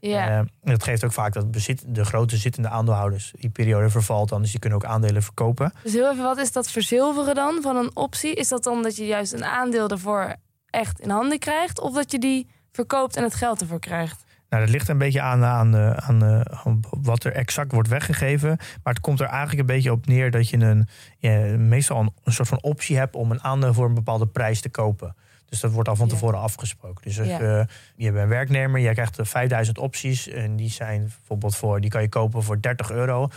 [0.00, 0.28] Ja.
[0.28, 4.28] Eh, en dat geeft ook vaak dat bezit, de grote zittende aandeelhouders die periode vervalt
[4.28, 4.42] dan.
[4.42, 5.72] Dus die kunnen ook aandelen verkopen.
[5.82, 8.34] Dus heel even, wat is dat verzilveren dan van een optie?
[8.34, 10.34] Is dat dan dat je juist een aandeel ervoor
[10.66, 11.80] echt in handen krijgt?
[11.80, 14.24] Of dat je die verkoopt en het geld ervoor krijgt?
[14.50, 17.88] Nou, dat ligt een beetje aan, aan, eh, aan, eh, aan wat er exact wordt
[17.88, 18.48] weggegeven.
[18.58, 22.12] Maar het komt er eigenlijk een beetje op neer dat je een, ja, meestal een,
[22.24, 25.14] een soort van optie hebt om een aandeel voor een bepaalde prijs te kopen.
[25.48, 26.12] Dus dat wordt al van Ja.
[26.12, 27.02] tevoren afgesproken.
[27.02, 27.38] Dus als Ja.
[27.38, 30.28] je, je bent een werknemer, jij krijgt eh, 5000 opties.
[30.28, 33.28] En die zijn bijvoorbeeld voor, die kan je kopen voor 30 euro.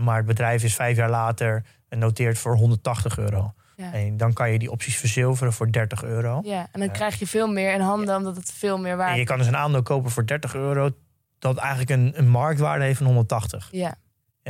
[0.00, 3.52] Maar het bedrijf is vijf jaar later en noteert voor 180 euro.
[3.80, 3.92] Ja.
[3.92, 6.40] En dan kan je die opties verzilveren voor 30 euro.
[6.44, 9.14] Ja, en dan krijg je veel meer in handen omdat het veel meer waard En
[9.14, 9.26] je is.
[9.28, 10.90] kan dus een aandeel kopen voor 30 euro.
[11.38, 13.68] Dat eigenlijk een, een marktwaarde heeft van 180.
[13.72, 13.94] Ja,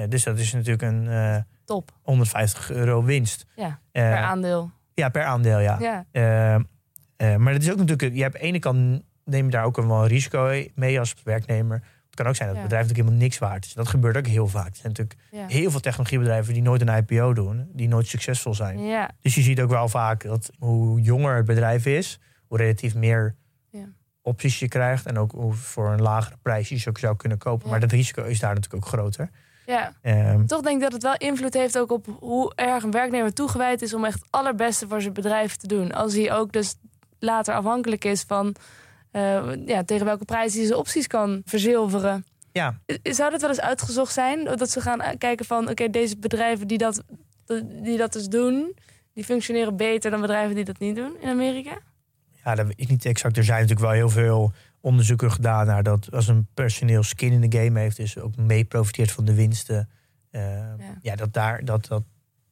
[0.09, 1.91] dus dat is natuurlijk een eh, top.
[2.03, 3.47] 150 euro winst.
[3.57, 4.71] Ja, Eh, per aandeel.
[4.95, 5.77] ja, per aandeel, ja.
[5.81, 6.05] Ja,
[7.17, 9.65] Eh, maar het is ook natuurlijk, je hebt aan de ene kant neem je daar
[9.65, 11.83] ook een wel risico mee als werknemer.
[12.21, 13.73] Kan ook zijn dat het bedrijf natuurlijk helemaal niks waard is.
[13.73, 14.69] Dat gebeurt ook heel vaak.
[14.69, 15.21] Er zijn natuurlijk
[15.53, 18.79] heel veel technologiebedrijven die nooit een IPO doen, die nooit succesvol zijn.
[18.85, 22.95] Ja, Dus je ziet ook wel vaak dat hoe jonger het bedrijf is, hoe relatief
[22.95, 23.35] meer
[23.71, 23.85] Ja.
[24.23, 25.07] opties je krijgt.
[25.07, 27.69] En ook hoe voor een lagere prijs je ze ook zou kunnen kopen.
[27.71, 29.31] Maar dat risico is daar natuurlijk ook groter.
[29.67, 29.93] ja.
[30.03, 33.33] Ehm, Toch denk ik dat het wel invloed heeft ook op hoe erg een werknemer
[33.33, 35.93] toegewijd is om echt het allerbeste voor zijn bedrijf te doen.
[35.93, 36.75] Als hij ook dus
[37.19, 38.55] later afhankelijk is van
[39.67, 42.25] ja, tegen welke prijs hij zijn opties kan verzilveren.
[42.53, 44.45] ja, Zou dat wel eens uitgezocht zijn?
[44.45, 47.03] Dat ze gaan kijken van oké, deze bedrijven die dat,
[47.83, 48.77] die dat dus doen,
[49.13, 51.79] die functioneren beter dan bedrijven die dat niet doen in Amerika?
[52.45, 53.37] ja, dat weet ik niet exact.
[53.37, 57.51] Er zijn natuurlijk wel heel veel onderzoeken gedaan naar dat als een personeel skin in
[57.51, 59.89] de game heeft, dus ook mee profiteert van de winsten.
[60.31, 60.63] eh,
[61.03, 61.17] ja.
[61.17, 62.03] dat, daar, dat, dat,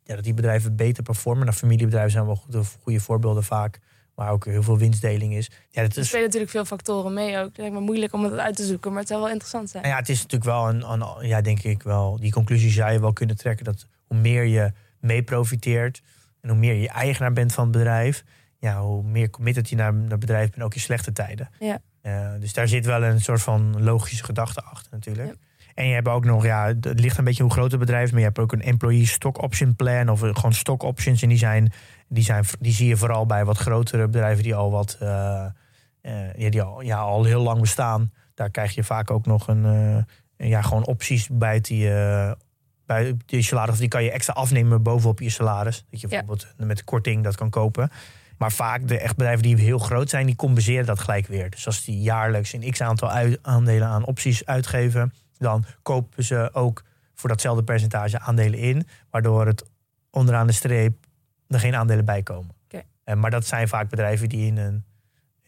[0.02, 1.44] ja, dat die bedrijven beter performen.
[1.44, 3.78] Nou, familiebedrijven zijn wel goede, goede voorbeelden vaak.
[4.18, 5.50] Maar ook heel veel winstdeling is.
[5.70, 7.46] Ja, dat Er spelen natuurlijk veel factoren mee ook.
[7.46, 9.82] Het lijkt me moeilijk om het uit te zoeken, maar het zou wel interessant zijn.
[9.82, 12.92] Nou ja, het is natuurlijk wel een, een, ja, denk ik wel, die conclusie zou
[12.92, 16.02] je wel kunnen trekken dat hoe meer je mee profiteert
[16.40, 18.24] en hoe meer je eigenaar bent van het bedrijf,
[18.58, 21.48] ja, hoe meer committed je naar, naar het bedrijf bent, ook in slechte tijden.
[21.58, 21.80] Ja.
[22.00, 25.28] Eh, dus daar zit wel een soort van logische gedachte achter natuurlijk.
[25.28, 25.34] Ja.
[25.74, 28.10] En je hebt ook nog, ja, het ligt een beetje hoe groot het bedrijf is,
[28.10, 31.22] maar je hebt ook een employee stock option plan of gewoon stock options.
[31.22, 31.72] En die zijn,
[32.08, 35.54] die zijn, die zie je vooral bij wat grotere bedrijven die al wat, ja,
[36.50, 38.12] die al, ja, al heel lang bestaan.
[38.34, 39.64] Daar krijg je vaak ook nog een,
[40.36, 41.88] eh, ja, gewoon opties bij die,
[42.86, 43.78] bij je salaris.
[43.78, 45.84] Die kan je extra afnemen bovenop je salaris.
[45.90, 46.18] Dat je Ja.
[46.24, 47.90] bijvoorbeeld met korting dat kan kopen.
[48.38, 51.50] Maar vaak de echt bedrijven die heel groot zijn, die compenseren dat gelijk weer.
[51.50, 53.10] Dus als die jaarlijks een x aantal
[53.42, 56.82] aandelen aan opties uitgeven, dan kopen ze ook
[57.14, 58.86] voor datzelfde percentage aandelen in.
[59.10, 59.64] Waardoor het
[60.10, 61.06] onderaan de streep
[61.48, 62.56] er geen aandelen bij komen.
[63.08, 64.84] Eh, maar dat zijn vaak bedrijven die in een,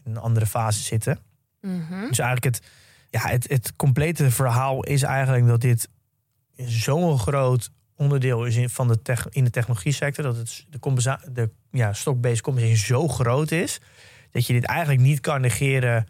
[0.05, 1.19] in een andere fase zitten.
[1.61, 2.09] Mhm.
[2.09, 2.67] Dus eigenlijk het,
[3.11, 5.89] ja, het, het complete verhaal is eigenlijk dat dit
[6.57, 10.25] zo'n groot onderdeel is in, van de tech, in de technologie sector.
[10.25, 13.81] Dat het, de, compensa- de ja, stock-based compensation zo groot is.
[14.31, 16.07] Dat je dit eigenlijk niet kan negeren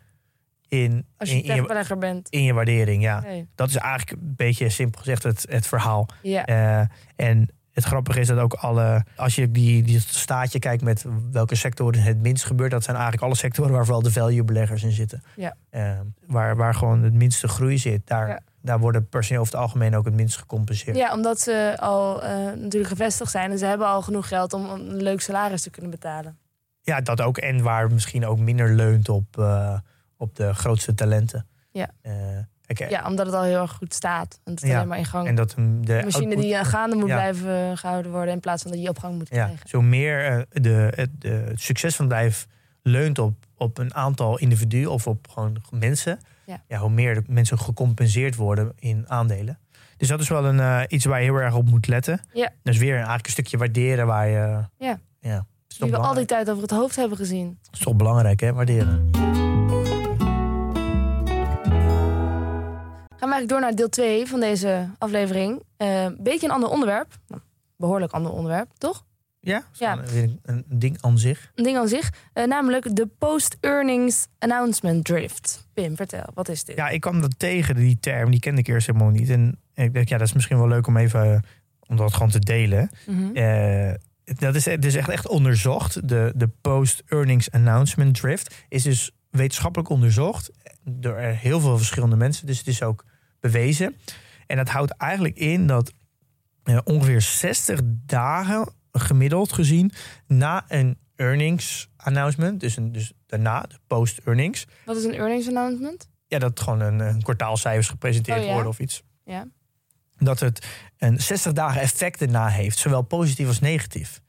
[0.69, 2.29] in, Als je in, in, je, bent.
[2.29, 3.03] in je waardering.
[3.03, 3.21] Ja.
[3.21, 3.49] Nee.
[3.55, 6.09] Dat is eigenlijk een beetje simpel gezegd het, het verhaal.
[6.23, 6.45] Ja.
[6.47, 11.05] Eh, en het grappige is dat ook alle, als je die, die staatje kijkt met
[11.33, 14.83] welke sectoren het minst gebeurt, dat zijn eigenlijk alle sectoren waar vooral de value beleggers
[14.83, 15.23] in zitten.
[15.37, 15.55] Ja.
[15.71, 15.93] Eh,
[16.27, 18.41] waar, waar gewoon het minste groei zit, daar, Ja.
[18.63, 20.97] daar worden personeel over het algemeen ook het minst gecompenseerd.
[20.97, 24.71] ja, omdat ze al eh, natuurlijk gevestigd zijn en ze hebben al genoeg geld om
[24.71, 26.39] een leuk salaris te kunnen betalen.
[26.83, 27.39] Ja, dat ook.
[27.39, 29.79] En waar misschien ook minder leunt op, eh,
[30.17, 31.47] op de grootste talenten.
[31.71, 31.91] Ja.
[32.79, 34.41] Ja, omdat het al heel erg goed staat.
[34.45, 34.75] En het is Ja.
[34.77, 35.27] alleen maar in gang.
[35.29, 37.15] En dat de machine output- die eh, gaande moet Ja.
[37.15, 39.69] blijven gehouden worden in plaats van dat je op gang moet Ja, krijgen.
[39.69, 42.47] zo meer eh, de, het, de, het succes van het bedrijf
[42.83, 46.19] leunt op, op een aantal individuen of op gewoon mensen.
[46.69, 46.79] Ja.
[46.79, 49.59] hoe meer de mensen gecompenseerd worden in aandelen.
[49.97, 52.21] Dus dat is wel een, eh, iets waar je heel erg op moet letten.
[52.33, 52.51] Ja.
[52.63, 54.65] Dus weer eigenlijk een stukje waarderen waar je.
[54.79, 54.99] Ja.
[55.21, 57.59] ja is Die we al die tijd over het hoofd hebben gezien.
[57.73, 58.53] is toch belangrijk, hè?
[58.53, 59.11] Waarderen.
[63.21, 65.63] Eigenlijk door naar deel 2 van deze aflevering.
[65.77, 67.19] Eh, Een beetje een ander onderwerp.
[67.29, 67.41] Nou,
[67.77, 69.05] behoorlijk ander onderwerp, toch?
[69.41, 69.99] Ja, Ja.
[70.15, 71.51] een, een ding aan zich.
[71.55, 72.13] Een ding aan zich.
[72.33, 75.69] Eh, namelijk de Post-Earnings Announcement Drift.
[75.75, 76.77] Pim, vertel, wat is dit?
[76.77, 78.31] Ja, ik kwam dat tegen, die term.
[78.31, 79.31] Die kende ik eerst helemaal niet.
[79.31, 81.33] En ik dacht, ja, dat is misschien wel leuk om even...
[81.35, 81.39] eh,
[81.87, 82.91] om dat gewoon te delen.
[83.35, 83.93] Eh,
[84.25, 86.09] dat is dus echt, echt onderzocht.
[86.09, 90.51] De, de Post-Earnings Announcement Drift is dus wetenschappelijk onderzocht
[90.85, 92.47] door heel veel verschillende mensen.
[92.47, 93.05] Dus het is ook
[93.41, 93.97] bewezen.
[94.47, 95.93] En dat houdt eigenlijk in dat
[96.63, 99.93] eh, ongeveer 60 dagen gemiddeld gezien
[100.27, 106.09] na een earnings announcement, dus, een, dus daarna de post-earnings, Wat is een earnings announcement?
[106.27, 108.53] ja, dat gewoon een, een kwartaalcijfers gepresenteerd Oh ja.
[108.53, 109.03] worden of iets.
[109.25, 109.47] Ja.
[110.19, 110.67] Dat het
[110.99, 114.21] een 60 dagen effect erna heeft, zowel positief als negatief.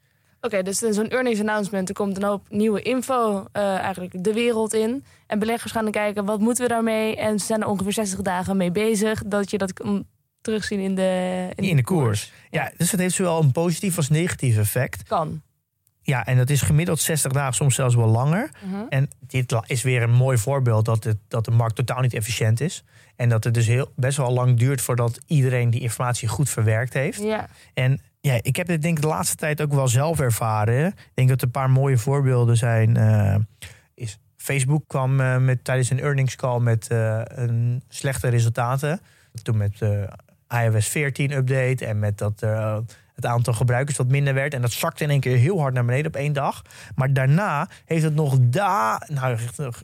[0.44, 4.74] Oké, dus zo'n earnings announcement, er komt een hoop nieuwe info eh, eigenlijk de wereld
[4.74, 5.04] in.
[5.26, 7.16] En beleggers gaan dan kijken, wat moeten we daarmee?
[7.16, 10.06] En ze zijn er ongeveer 60 dagen mee bezig, dat je dat kan
[10.40, 12.32] terugzien in de, In de koers.
[12.50, 15.02] Ja, dus het heeft zowel een positief als negatief effect.
[15.02, 15.42] Kan.
[16.02, 18.50] Ja, en dat is gemiddeld 60 dagen, soms zelfs wel langer.
[18.64, 18.84] Mhm.
[18.88, 22.60] En dit is weer een mooi voorbeeld dat, het, dat de markt totaal niet efficiënt
[22.60, 22.84] is.
[23.16, 26.92] En dat het dus heel, best wel lang duurt voordat iedereen die informatie goed verwerkt
[26.92, 27.22] heeft.
[27.22, 27.48] Ja.
[27.74, 30.86] En ja, ik heb dit denk ik de laatste tijd ook wel zelf ervaren.
[30.86, 32.96] Ik denk dat er een paar mooie voorbeelden zijn.
[32.96, 33.36] eh,
[33.94, 39.00] is Facebook kwam eh, met, tijdens een earnings call met eh, een slechte resultaten.
[39.42, 40.08] Toen met de
[40.48, 42.40] iOS 14 update en met dat
[43.14, 44.54] het aantal gebruikers wat minder werd.
[44.54, 46.62] En dat zakte in één keer heel hard naar beneden op één dag.
[46.94, 49.38] Maar daarna heeft het nog da nou,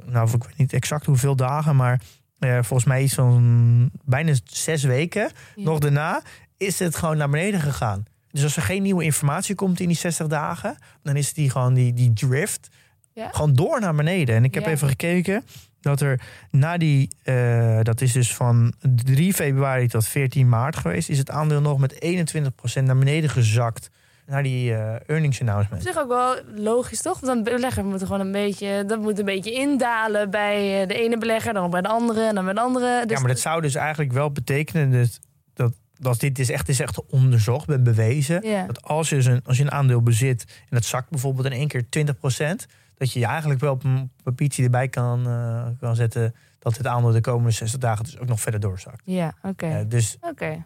[0.04, 2.00] nou ik weet niet exact hoeveel dagen, maar
[2.40, 5.30] volgens mij iets van bijna zes weken.
[5.54, 5.62] Ja.
[5.64, 6.22] Nog daarna
[6.56, 8.04] is het gewoon naar beneden gegaan.
[8.30, 11.74] Dus als er geen nieuwe informatie komt in die 60 dagen, dan is die gewoon
[11.74, 12.68] die, die drift
[13.12, 13.28] Ja?
[13.32, 14.34] gewoon door naar beneden.
[14.34, 14.70] En ik heb Ja.
[14.70, 15.44] even gekeken
[15.80, 18.72] dat er na die, eh, dat is dus van
[19.04, 23.90] 3 februari tot 14 maart geweest, is het aandeel nog met 21% naar beneden gezakt.
[24.26, 25.82] Naar die eh, earnings announcement.
[25.82, 27.20] zich ook wel logisch, toch?
[27.20, 30.94] Want een belegger moet gewoon een beetje, dat moet een beetje indalen bij eh, de
[30.94, 33.02] ene belegger, dan bij de andere en dan bij de andere.
[33.06, 35.18] Dus ja, maar dat zou dus eigenlijk wel betekenen dat,
[35.54, 38.42] dat, dat dit is echt, is echt onderzocht, ben bewezen.
[38.66, 41.52] Dat als je, dus een, als je een aandeel bezit en het zakt bijvoorbeeld in
[41.52, 45.96] één keer 20%, dat je je eigenlijk wel op een papiertje erbij kan, eh, kan
[45.96, 49.02] zetten dat het aandeel de komende 60 dagen dus ook nog verder doorzakt.
[49.04, 49.66] Ja, oké.
[49.66, 50.18] Eh, dus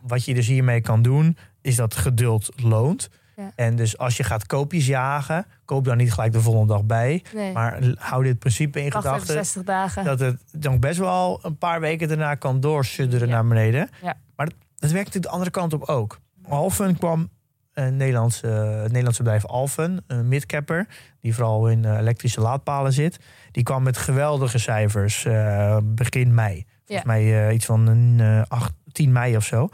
[0.03, 3.09] wat je dus hiermee kan doen, is dat geduld loont.
[3.55, 7.25] En dus als je gaat koopjes jagen, koop dan niet gelijk de volgende dag bij.
[7.35, 7.53] Nee.
[7.53, 9.33] Maar hou dit principe in gedachten.
[9.33, 10.05] 60 dagen.
[10.05, 13.91] Dat het dan best wel een paar weken daarna kan doorsudderen naar beneden.
[14.03, 14.17] Ja.
[14.37, 16.21] Maar dat, dat werkt natuurlijk de andere kant op ook.
[16.49, 17.29] Alphen kwam,
[17.73, 20.87] een Nederlandse, het Nederlandse bedrijf Alphen, een midcapper,
[21.21, 23.19] die vooral in eh, elektrische laadpalen zit.
[23.51, 26.67] Die kwam met geweldige cijfers eh, begin mei.
[26.85, 29.69] Volgens mij eh, iets van een, eh, 8, 10 mei of zo.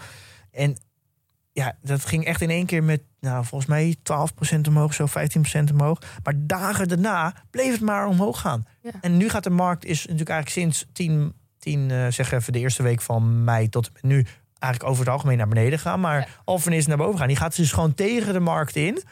[0.50, 0.76] En
[1.52, 5.72] ja, dat ging echt in één keer met, nou, volgens mij 12% omhoog, zo 15%
[5.72, 5.98] omhoog.
[6.22, 8.64] Maar dagen daarna bleef het maar omhoog gaan.
[8.82, 8.90] Ja.
[9.00, 12.58] En nu gaat de markt, is natuurlijk eigenlijk sinds 10, 10 eh, zeg even de
[12.58, 14.26] eerste week van mei tot en met nu,
[14.58, 16.00] eigenlijk over het algemeen naar beneden gaan.
[16.00, 16.26] Maar Ja.
[16.44, 17.28] Alphen is naar boven gaan.
[17.28, 19.02] Die gaat dus gewoon tegen de markt in.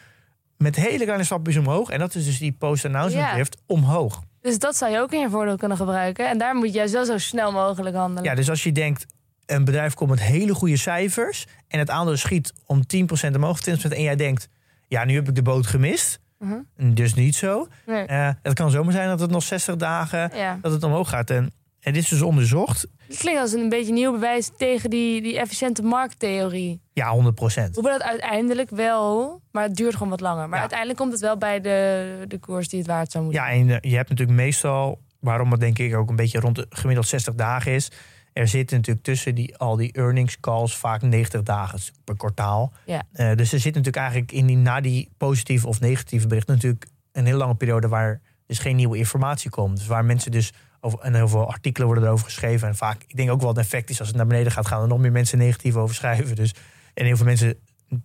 [0.57, 1.89] Met hele kleine stapjes omhoog.
[1.89, 3.33] En dat is dus die post-announcement Ja.
[3.33, 4.21] drift omhoog.
[4.41, 6.29] Dus dat zou je ook in je voordeel kunnen gebruiken.
[6.29, 8.23] En daar moet jij zo, zo snel mogelijk handelen.
[8.23, 9.05] Ja, dus als je denkt,
[9.45, 11.45] een bedrijf komt met hele goede cijfers.
[11.67, 13.95] En het aandeel schiet om 10% omhoog, 20%.
[13.95, 14.47] En jij denkt,
[14.87, 16.19] ja, nu heb ik de boot gemist.
[16.39, 16.93] Mhm.
[16.93, 17.67] Dus niet zo.
[17.85, 18.05] Nee.
[18.05, 20.57] Eh, het kan zomaar zijn dat het nog 60 dagen Ja.
[20.61, 21.29] dat het omhoog gaat.
[21.29, 22.87] En, en dit is dus onderzocht.
[23.07, 26.81] Het klinkt als een beetje nieuw bewijs tegen die, die efficiënte markttheorie.
[26.93, 27.19] Ja, 100%.
[27.73, 30.43] Hoewel het uiteindelijk wel, maar het duurt gewoon wat langer.
[30.45, 30.59] Maar Ja.
[30.59, 33.69] uiteindelijk komt het wel bij de, de koers die het waard zou moeten Ja, en
[33.69, 37.07] eh, je hebt natuurlijk meestal, waarom het denk ik ook een beetje rond de gemiddeld
[37.07, 37.91] 60 dagen is.
[38.33, 42.73] Er zitten natuurlijk tussen die, al die earnings calls vaak 90 dagen per kwartaal.
[42.85, 43.03] Ja.
[43.13, 46.85] Eh, dus er zit natuurlijk eigenlijk in die, na die positieve of negatieve berichten natuurlijk
[47.11, 49.77] een hele lange periode waar dus geen nieuwe informatie komt.
[49.77, 50.53] Dus waar mensen dus
[50.87, 52.67] over, en heel veel artikelen worden erover geschreven.
[52.67, 54.81] En vaak, ik denk ook wel het effect is als het naar beneden gaat, gaan
[54.81, 56.35] er nog meer mensen negatief over schrijven.
[56.35, 56.53] Dus,
[56.93, 57.55] en heel veel mensen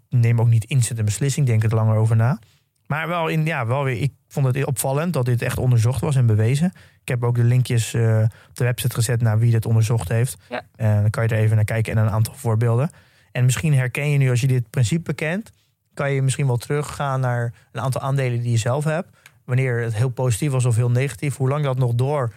[0.09, 2.39] nemen ook niet instant een beslissing, denken er langer over na.
[2.87, 6.17] Maar wel, in, ja, wel weer, ik vond het opvallend dat dit echt onderzocht was
[6.17, 6.73] en bewezen.
[7.01, 10.37] Ik heb ook de linkjes eh, op de website gezet naar wie dit onderzocht heeft.
[10.49, 10.63] Ja.
[10.77, 12.91] En dan kan je er even naar kijken en een aantal voorbeelden.
[13.33, 15.51] En misschien herken je nu, als je dit principe kent,
[15.95, 19.09] kan je misschien wel teruggaan naar een aantal aandelen die je zelf hebt.
[19.45, 22.33] Wanneer het heel positief was of heel negatief, hoe lang dat nog door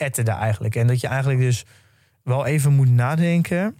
[0.00, 0.76] etterde eigenlijk.
[0.76, 1.64] En dat je eigenlijk dus
[2.22, 3.76] wel even moet nadenken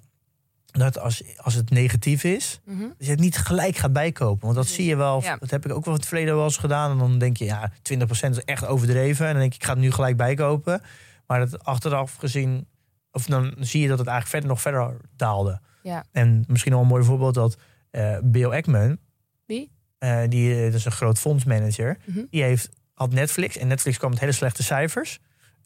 [0.70, 2.80] dat als, als het negatief is, Mhm.
[2.80, 4.44] dat je het niet gelijk gaat bijkopen.
[4.44, 5.36] Want dat zie je wel, Ja.
[5.36, 6.90] dat heb ik ook wel in het verleden wel eens gedaan.
[6.90, 9.26] En dan denk je, ja, 20% is echt overdreven.
[9.26, 10.82] En dan denk ik, ik ga het nu gelijk bijkopen.
[11.26, 12.66] Maar dat achteraf gezien
[13.12, 15.60] of dan zie je dat het eigenlijk verder, nog verder daalde.
[15.82, 16.04] Ja.
[16.12, 17.56] En misschien al een mooi voorbeeld dat
[17.90, 18.98] eh, Bill Ackman,
[19.46, 19.70] Wie?
[19.98, 22.20] eh, die eh, dat is een groot fondsmanager, Mhm.
[22.30, 23.56] die heeft, had Netflix.
[23.56, 25.18] En Netflix kwam met hele slechte cijfers.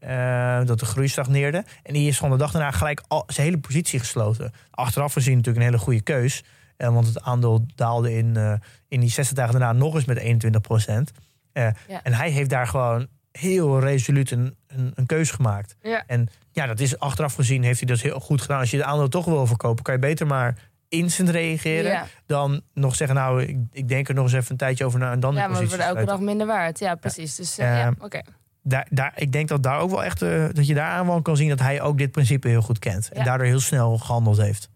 [0.06, 1.64] Eh, dat de groei stagneerde.
[1.82, 4.52] En die is van de dag daarna gelijk al, zijn hele positie gesloten.
[4.70, 6.42] Achteraf gezien natuurlijk een hele goede keus.
[6.76, 8.52] eh, want het aandeel daalde in, eh,
[8.88, 11.10] in die 60 dagen daarna nog eens met 21 procent.
[11.52, 11.74] Ja.
[12.02, 15.76] En hij heeft daar gewoon heel resoluut een, een, een keus gemaakt.
[15.82, 16.04] Ja.
[16.06, 18.60] En ja, dat is achteraf gezien heeft hij dat heel goed gedaan.
[18.60, 20.54] Als je de aandeel toch wil verkopen, kan je beter maar
[20.88, 21.90] instant reageren.
[21.90, 22.06] Ja.
[22.26, 25.12] Dan nog zeggen, nou, ik, ik denk er nog eens even een tijdje over na.
[25.12, 26.78] En dan Ja, de maar we worden elke dag minder waard.
[26.78, 27.34] Ja, precies.
[27.34, 28.20] Dus ja, oké.
[28.66, 31.22] Daar, daar, ik denk dat daar ook wel echt, eh, dat je daar aan wel
[31.22, 33.08] kan zien dat hij ook dit principe heel goed kent.
[33.08, 34.70] En daardoor heel snel gehandeld heeft.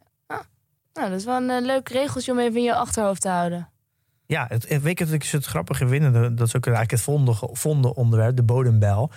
[0.92, 3.68] Nou, dat is wel een eh, leuk regeltje om even in je achterhoofd te houden.
[4.26, 7.36] Ja, het, het, weet ik het grappige vind, en dat is ook eigenlijk het vonden,
[7.52, 9.10] vonden onderwerp, de bodembel,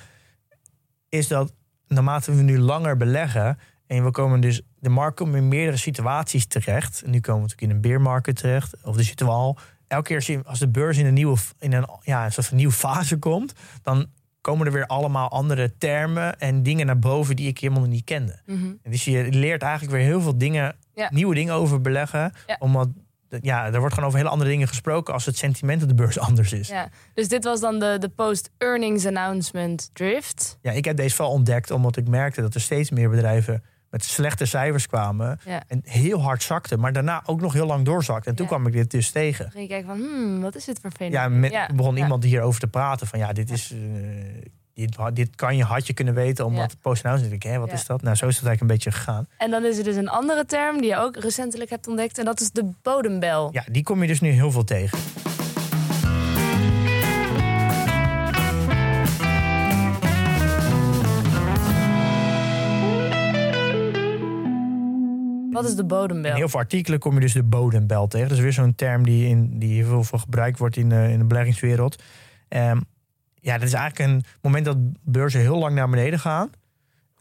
[1.09, 1.53] is dat
[1.87, 3.57] naarmate we nu langer beleggen
[3.87, 7.01] en we komen dus, de markt komt in meerdere situaties terecht.
[7.01, 9.57] En nu komen we natuurlijk in een beermarkt terecht, of de zitten we al.
[9.87, 12.73] Elke keer als de beurs in een nieuwe, in een, ja, een soort van nieuwe
[12.73, 14.07] fase komt, dan
[14.41, 18.39] komen er weer allemaal andere termen en dingen naar boven die ik helemaal niet kende.
[18.45, 18.65] Mhm.
[18.83, 21.09] En dus je leert eigenlijk weer heel veel dingen, Ja.
[21.13, 22.33] nieuwe dingen over beleggen.
[22.47, 22.55] Ja.
[22.59, 22.89] Omdat
[23.41, 26.19] ja, er wordt gewoon over hele andere dingen gesproken als het sentiment op de beurs
[26.29, 26.67] anders is.
[26.67, 26.75] Ja.
[26.75, 26.89] Ja.
[27.13, 30.57] Dus dit was dan de, de post-earnings announcement drift.
[30.61, 34.45] ik heb deze wel ontdekt omdat ik merkte dat er steeds meer bedrijven met slechte
[34.45, 35.39] cijfers kwamen.
[35.45, 35.63] Ja.
[35.67, 38.31] En heel hard zakten, maar daarna ook nog heel lang doorzakten.
[38.31, 38.51] En toen Ja.
[38.51, 39.43] kwam ik dit dus tegen.
[39.43, 41.19] Dan ging je kijken van, hmm, wat is dit voor fenomeen?
[41.19, 43.71] Ja, met, Ja, begon iemand hierover te praten van ja, dit is...
[43.71, 43.77] eh,
[44.73, 46.77] dit, dit kan je, had je kunnen weten, omdat Ja.
[46.81, 47.43] post announcement.
[47.43, 48.01] Ik, hè, wat is dat?
[48.01, 49.27] Nou, zo is het eigenlijk een beetje gegaan.
[49.37, 52.17] En dan is er dus een andere term die je ook recentelijk hebt ontdekt.
[52.17, 53.49] En dat is de bodembel.
[53.51, 54.97] Ja, die kom je dus nu heel veel tegen.
[65.51, 66.31] Wat is de bodembel?
[66.31, 68.27] In heel veel artikelen kom je dus de bodembel tegen.
[68.27, 71.19] Dat is weer zo'n term die, in, die heel veel gebruikt wordt in de, in
[71.19, 72.03] de beleggingswereld.
[72.47, 72.79] Ehm,
[73.35, 76.51] ja, dat is eigenlijk een moment dat beurzen heel lang naar beneden gaan.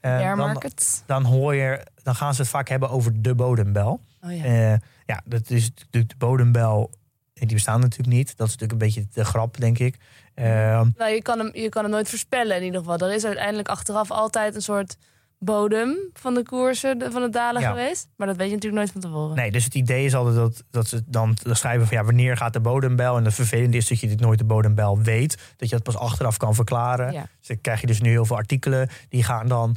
[0.00, 0.62] Eh, Bear dan,
[1.06, 4.00] dan, hoor je, dan gaan ze het vaak hebben over de bodembel.
[4.20, 4.44] Oh ja.
[4.44, 6.90] Eh, ja, dat is natuurlijk de bodembel.
[7.32, 8.36] Die bestaan natuurlijk niet.
[8.36, 9.96] Dat is natuurlijk een beetje de grap, denk ik.
[10.34, 12.98] Nou, je kan, hem, je kan hem nooit voorspellen in ieder geval.
[12.98, 14.96] Er is uiteindelijk achteraf altijd een soort
[15.44, 17.68] bodem van de koersen, van het dalen Ja.
[17.68, 18.08] geweest.
[18.16, 19.36] Maar dat weet je natuurlijk nooit van tevoren.
[19.36, 22.52] Nee, dus het idee is altijd dat, dat ze dan schrijven van ja, wanneer gaat
[22.52, 23.16] de bodembel?
[23.16, 25.38] En het vervelende is dat je dit nooit de bodembel weet.
[25.56, 27.12] Dat je dat pas achteraf kan verklaren.
[27.12, 27.26] Ja.
[27.38, 28.88] Dus dan krijg je dus nu heel veel artikelen.
[29.08, 29.76] Die gaan dan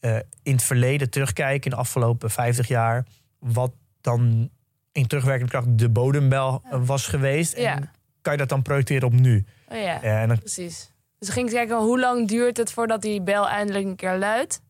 [0.00, 3.06] eh, in het verleden terugkijken, in de afgelopen 50 jaar.
[3.38, 4.50] Wat dan
[4.92, 7.52] in terugwerkende kracht de bodembel eh, was geweest.
[7.52, 7.78] En Ja.
[8.22, 9.44] kan je dat dan projecteren op nu?
[9.68, 10.92] Oh ja, en dan, precies.
[11.18, 14.60] Dus ging kijken, hoe lang duurt het voordat die bel eindelijk een keer luidt?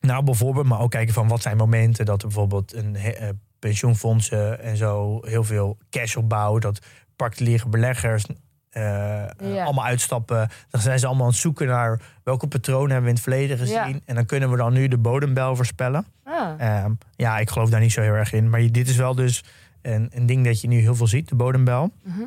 [0.00, 3.28] Nou, bijvoorbeeld, maar ook kijken van wat zijn momenten dat er bijvoorbeeld een eh,
[3.58, 6.60] pensioenfondsen en zo heel veel cash opbouwen.
[6.60, 6.78] Dat
[7.16, 8.24] particuliere beleggers
[8.70, 9.64] eh, Ja.
[9.64, 10.48] allemaal uitstappen.
[10.70, 13.58] Dan zijn ze allemaal aan het zoeken naar welke patronen hebben we in het verleden
[13.58, 13.74] gezien.
[13.94, 14.00] Ja.
[14.04, 16.06] En dan kunnen we dan nu de bodembel voorspellen.
[16.24, 16.52] Ah.
[16.58, 18.50] Ehm, ja, ik geloof daar niet zo heel erg in.
[18.50, 19.44] Maar je- dit is wel dus
[19.82, 21.92] een, een ding dat je nu heel veel ziet, de bodembel.
[22.04, 22.20] Mhm.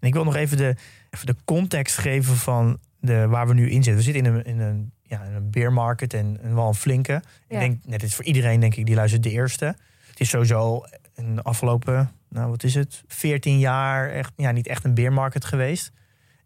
[0.00, 0.74] En ik wil nog even de,
[1.10, 3.94] even de context geven van de, waar we nu in zitten.
[3.94, 7.12] We zitten in een, in een, ja, een bear market en, en wel een flinke.
[7.12, 7.20] Ja.
[7.48, 9.64] Ik denk, net is voor iedereen denk ik die luistert de eerste.
[10.06, 10.84] Het is sowieso
[11.14, 15.12] in de afgelopen, nou wat is het, 14 jaar echt, ja, niet echt een bear
[15.12, 15.92] market geweest.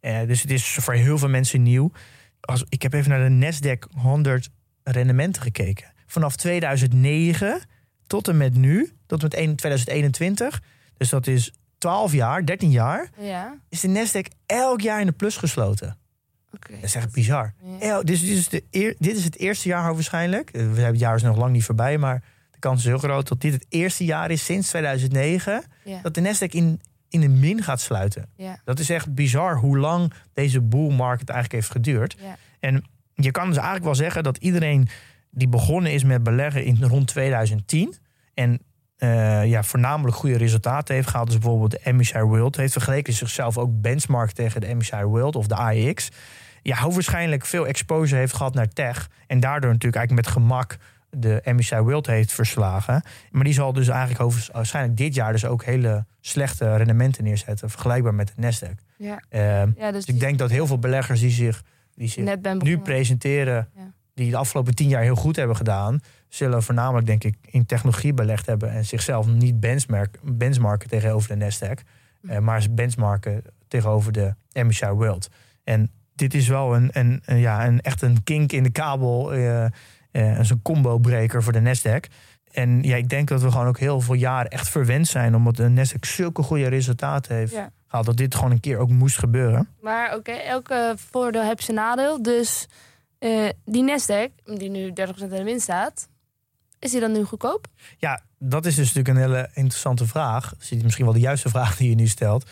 [0.00, 1.90] Eh, dus het is voor heel veel mensen nieuw.
[2.40, 4.50] Als, ik heb even naar de Nasdaq 100
[4.82, 5.92] rendementen gekeken.
[6.06, 7.61] Vanaf 2009
[8.06, 10.62] tot en met nu, tot en met 1 2021.
[10.96, 15.12] Dus dat is 12 jaar, 13 jaar Ja, is de Nasdaq elk jaar in de
[15.12, 15.96] plus gesloten.
[16.51, 17.55] Dat is echt bizar.
[17.62, 17.78] Ja.
[17.78, 20.51] El- dus dit is, de eer- dit is het eerste jaar waarschijnlijk.
[20.51, 22.98] Eh, We hebben het jaar is nog lang niet voorbij, maar de kans is heel
[22.98, 25.98] groot dat dit het eerste jaar is sinds 2009 Ja.
[26.03, 28.26] dat de Nasdaq in, in een min gaat sluiten.
[28.36, 28.61] Ja.
[28.64, 32.16] Dat is echt bizar hoe lang deze bull market eigenlijk heeft geduurd.
[32.61, 32.84] En
[33.14, 34.88] je kan dus eigenlijk wel zeggen dat iedereen
[35.30, 37.94] die begonnen is met beleggen in rond 2010
[38.34, 38.61] en
[38.96, 41.26] eh, ja, voornamelijk goede resultaten heeft gehaald.
[41.30, 45.46] Dus bijvoorbeeld de MSCI World heeft vergeleken zichzelf ook benchmark tegen de MSCI World of
[45.46, 46.09] de AEX.
[46.62, 49.08] Ja, hoogwaarschijnlijk veel exposure heeft gehad naar tech.
[49.26, 50.76] En daardoor natuurlijk eigenlijk met gemak
[51.11, 53.02] de MSCI World heeft verslagen.
[53.30, 57.70] Maar die zal dus eigenlijk hoogst- waarschijnlijk dit jaar dus ook hele slechte rendementen neerzetten.
[57.70, 58.74] Vergelijkbaar met de Nasdaq.
[58.96, 59.22] Ja.
[59.28, 61.62] Ehm, ja, dus dus ik denk dat heel veel beleggers die zich,
[61.94, 62.24] die zich
[62.62, 63.92] nu presenteren, Ja.
[64.14, 68.14] die de afgelopen tien jaar heel goed hebben gedaan, zullen voornamelijk denk ik in technologie
[68.14, 71.84] belegd hebben en zichzelf niet benchmark, benchmarken tegenover de Nasdaq,
[72.20, 72.28] Hm.
[72.30, 75.28] eh, maar benchmarken tegenover de MSCI World.
[75.64, 75.90] En
[76.21, 79.25] dit is wel een, een, een- ja, een, echt een kink in de kabel.
[80.12, 82.12] dat is een combo-breker voor de Nasdaq.
[82.53, 85.35] En ja, ik denk dat we gewoon ook heel veel jaren echt verwend zijn...
[85.35, 87.71] omdat de Nasdaq zulke goede resultaten heeft Ja.
[87.87, 88.07] gehaald...
[88.07, 89.68] dat dit gewoon een keer ook moest gebeuren.
[89.81, 92.23] Maar oké, elke voordeel heeft zijn nadeel.
[92.23, 92.66] Dus
[93.18, 96.09] eh, die Nasdaq, die nu 30% in de winst staat,
[96.79, 97.66] is die dan nu goedkoop?
[97.99, 100.55] Ja, dat is dus natuurlijk een hele interessante vraag.
[100.83, 102.51] Misschien wel de juiste vraag die je nu stelt.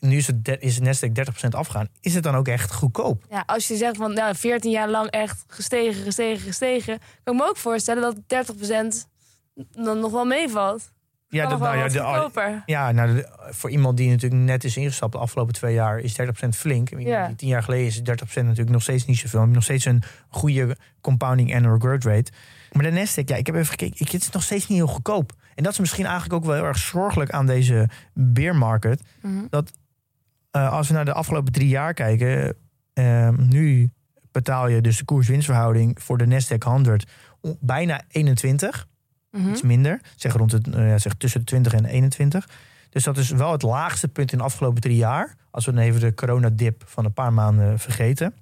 [0.00, 1.12] Nu is het, de- is het Nasdaq
[1.44, 1.88] 30% afgegaan.
[2.00, 3.24] Is het dan ook echt goedkoop?
[3.30, 7.40] Ja, als je zegt van nou, 14 jaar lang echt gestegen, gestegen, gestegen, kan ik
[7.40, 9.06] me ook voorstellen dat 30%
[9.70, 10.94] dan nog wel meevalt.
[11.28, 11.88] Ja, kan dat- nou ja,
[12.32, 12.62] de-.
[12.66, 16.14] Ja, nou, de- voor iemand die natuurlijk net is ingestapt de afgelopen twee jaar, is
[16.14, 16.98] 30% flink.
[16.98, 17.32] Ja.
[17.36, 19.46] tien jaar geleden is 30% natuurlijk nog steeds niet zoveel.
[19.46, 22.32] Nog steeds een goede compounding annual growth rate.
[22.72, 24.86] Maar de Nasdaq, ja, ik heb even gekeken, ik, het is nog steeds niet heel
[24.86, 25.32] goedkoop.
[25.54, 29.02] En dat is misschien eigenlijk ook wel heel erg zorgelijk aan deze bear market.
[29.22, 29.44] Mhm.
[29.50, 29.72] Dat
[30.56, 32.56] eh, als we naar de afgelopen drie jaar kijken,
[32.92, 33.90] eh, nu
[34.32, 37.06] betaal je dus de koers-winstverhouding voor de Nasdaq 100
[37.40, 38.86] om bijna 21
[39.30, 39.48] Mhm.
[39.50, 40.00] iets minder.
[40.16, 42.48] Zeg, rond het, eh, zeg tussen de 20 en 21.
[42.90, 45.36] Dus dat is wel het laagste punt in de afgelopen drie jaar.
[45.50, 48.34] Als we dan even de coronadip van een paar maanden vergeten.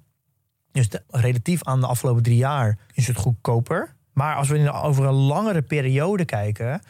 [0.71, 3.95] Dus de- relatief aan de afgelopen drie jaar is het goedkoper.
[4.13, 6.81] Maar als we in, over een langere periode kijken...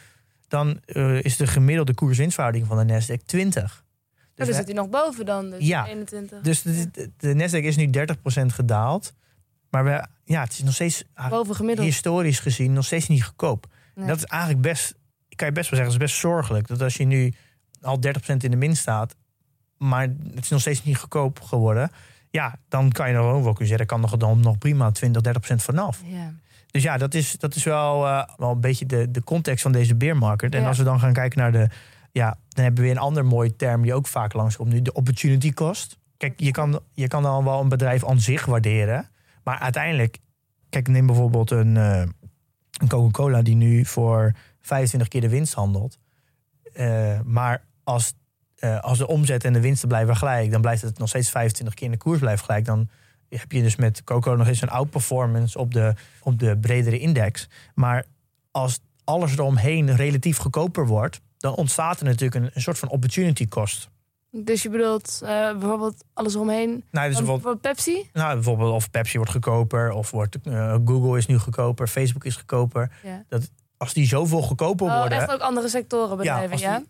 [0.47, 3.83] dan eh, is de gemiddelde koers-winstverhouding van de Nasdaq 20.
[4.35, 5.85] Dus dan zit hij nog boven dan, dus Ja.
[5.87, 6.41] 21.
[6.41, 9.13] dus de, de, de Nasdaq is nu 30% gedaald.
[9.69, 11.87] Maar we, ja, het is nog steeds ah, boven gemiddeld.
[11.87, 13.67] historisch gezien nog steeds niet goedkoop.
[13.95, 14.07] Nee.
[14.07, 14.95] Dat is eigenlijk best,
[15.35, 16.67] kan je best wel zeggen, dat is best zorgelijk.
[16.67, 17.33] Dat als je nu
[17.81, 19.15] al 30% in de min staat,
[19.77, 20.01] maar
[20.33, 21.91] het is nog steeds niet goedkoop geworden.
[22.29, 25.21] Ja, dan kan je nog wel kunnen zeggen, er kan nog, dan nog prima 20,
[25.51, 26.01] 30% vanaf.
[26.05, 26.33] Ja.
[26.71, 29.71] Dus ja, dat is, dat is wel, eh, wel een beetje de, de context van
[29.71, 30.53] deze bear market.
[30.55, 30.67] En Ja.
[30.67, 31.67] als we dan gaan kijken naar de,
[32.11, 34.93] ja, dan hebben we weer een ander mooi term die ook vaak langskomt nu, de
[34.93, 35.97] opportunity cost.
[36.17, 39.09] Kijk, je kan, je kan dan wel een bedrijf aan zich waarderen,
[39.43, 40.17] maar uiteindelijk,
[40.69, 42.03] kijk, neem bijvoorbeeld een, eh,
[42.79, 44.31] een Coca-Cola die nu voor
[44.61, 45.97] 25 keer de winst handelt.
[46.73, 48.13] Eh, maar als,
[48.55, 51.75] eh, als de omzet en de winsten blijven gelijk, dan blijft het nog steeds 25
[51.75, 52.65] keer in de koers blijft gelijk.
[52.65, 52.89] Dan
[53.29, 57.49] heb je dus met Coca-Cola nog eens een outperformance op de, op de bredere index.
[57.73, 58.05] Maar
[58.51, 63.47] als alles eromheen relatief goedkoper wordt, dan ontstaat er natuurlijk een, een soort van opportunity
[63.47, 63.89] cost.
[64.31, 66.83] Dus je bedoelt eh, bijvoorbeeld alles omheen.
[66.91, 68.09] Nou, dus bijvoorbeeld, Pepsi?
[68.13, 72.35] nou, bijvoorbeeld of Pepsi wordt goedkoper, of wordt, eh, Google is nu goedkoper, Facebook is
[72.35, 72.91] goedkoper.
[73.03, 73.23] Ja.
[73.77, 76.77] Als die zoveel goedkoper Oh, worden, echt ook andere sectoren bedrijven, ja?
[76.77, 76.87] die-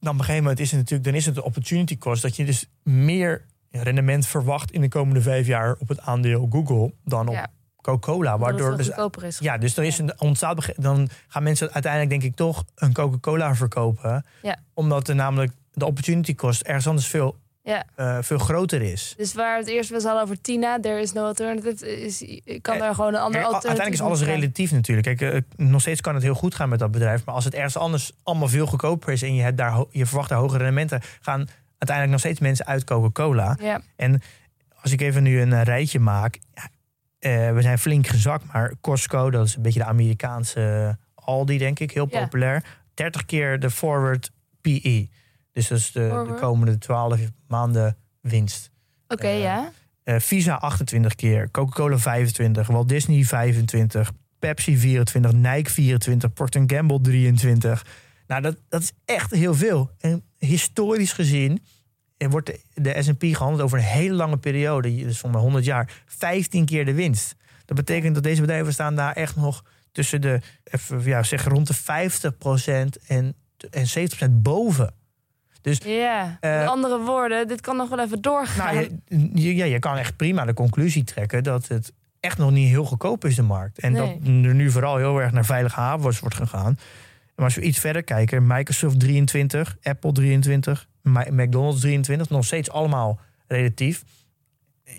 [0.00, 2.36] dan op een gegeven moment is het natuurlijk, dan is het de opportunity cost dat
[2.36, 7.28] je dus meer rendement verwacht in de komende vijf jaar op het aandeel Google dan
[7.28, 7.50] op Ja.
[7.82, 8.38] Coca-Cola.
[8.38, 8.90] Waardoor dus,
[9.22, 9.38] is.
[9.38, 13.54] ja, dus dan, is een, ontstaat, dan gaan mensen uiteindelijk denk ik toch een Coca-Cola
[13.54, 14.24] verkopen.
[14.42, 14.56] Ja.
[14.74, 17.84] Omdat er namelijk de opportunity cost ergens anders veel, Ja.
[17.94, 19.14] eh, veel groter is.
[19.16, 22.80] Dus waar het eerst was al over Tina, there is no alternative, is, kan Eh,
[22.80, 24.28] daar gewoon een ander alternatief uiteindelijk is alles gaan.
[24.28, 25.16] relatief natuurlijk.
[25.16, 27.24] Kijk, eh, nog steeds kan het heel goed gaan met dat bedrijf.
[27.24, 29.22] Maar als het ergens anders allemaal veel goedkoper is...
[29.22, 31.00] en je, hebt daar, je verwacht daar hogere rendementen...
[31.20, 33.56] gaan uiteindelijk nog steeds mensen uit Coca-Cola.
[33.60, 34.22] Ja, En
[34.82, 36.38] als ik even nu een eh, rijtje maak...
[36.54, 36.68] Ja, eh,
[37.30, 39.30] we zijn flink gezakt, maar Costco...
[39.30, 41.90] dat is een beetje de Amerikaanse Aldi, denk ik.
[41.90, 42.20] Heel Ja.
[42.22, 42.64] populair.
[42.94, 45.08] 30 keer de forward PE.
[45.52, 48.70] Dus dat is de, de komende 12 maanden winst.
[49.08, 49.70] oké, Eh, ja.
[50.02, 57.00] Eh, Visa 28 keer, Coca-Cola 25, Walt Disney 25, Pepsi 24, Nike 24, Procter Gamble
[57.00, 57.84] 23.
[58.26, 59.90] Nou, dat, dat is echt heel veel.
[59.98, 61.58] En historisch gezien eh,
[62.30, 66.84] wordt de, S&P gehandeld over een hele lange periode, dus van 100 jaar, 15 keer
[66.84, 67.34] de winst.
[67.64, 71.66] Dat betekent dat deze bedrijven staan daar echt nog tussen de, even, ja, zeg rond
[71.66, 73.34] de 50% en,
[73.70, 73.86] en
[74.28, 74.94] 70% boven.
[75.62, 78.74] Ja, eh, met andere woorden, dit kan nog wel even doorgaan.
[78.74, 82.50] Nou, je, je- ja, je kan echt prima de conclusie trekken dat het echt nog
[82.50, 83.78] niet heel goedkoop is, de markt.
[83.78, 84.00] En Nee.
[84.18, 86.78] dat er nu vooral heel erg naar veilige havens wordt gegaan.
[87.42, 92.70] Maar als we iets verder kijken, Microsoft 23, Apple 23, Ma- McDonald's 23, nog steeds
[92.70, 94.04] allemaal relatief.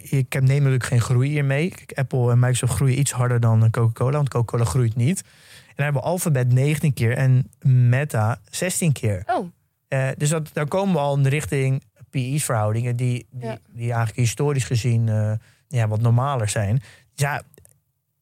[0.10, 1.70] Ik heb neem natuurlijk geen groei hiermee.
[1.70, 5.22] Kijk, Apple en Microsoft groeien iets harder dan Coca-Cola, want Coca-Cola groeit niet.
[5.22, 7.50] En dan hebben we Alphabet 19 keer en
[7.90, 9.24] Meta 16 keer.
[9.28, 9.48] Oh,
[9.88, 13.58] Eh, dus dat, daar komen we al in de richting PE-verhoudingen die, die, Ja.
[13.72, 15.32] die eigenlijk historisch gezien eh,
[15.68, 16.82] ja, wat normaler zijn.
[17.16, 17.42] Ja,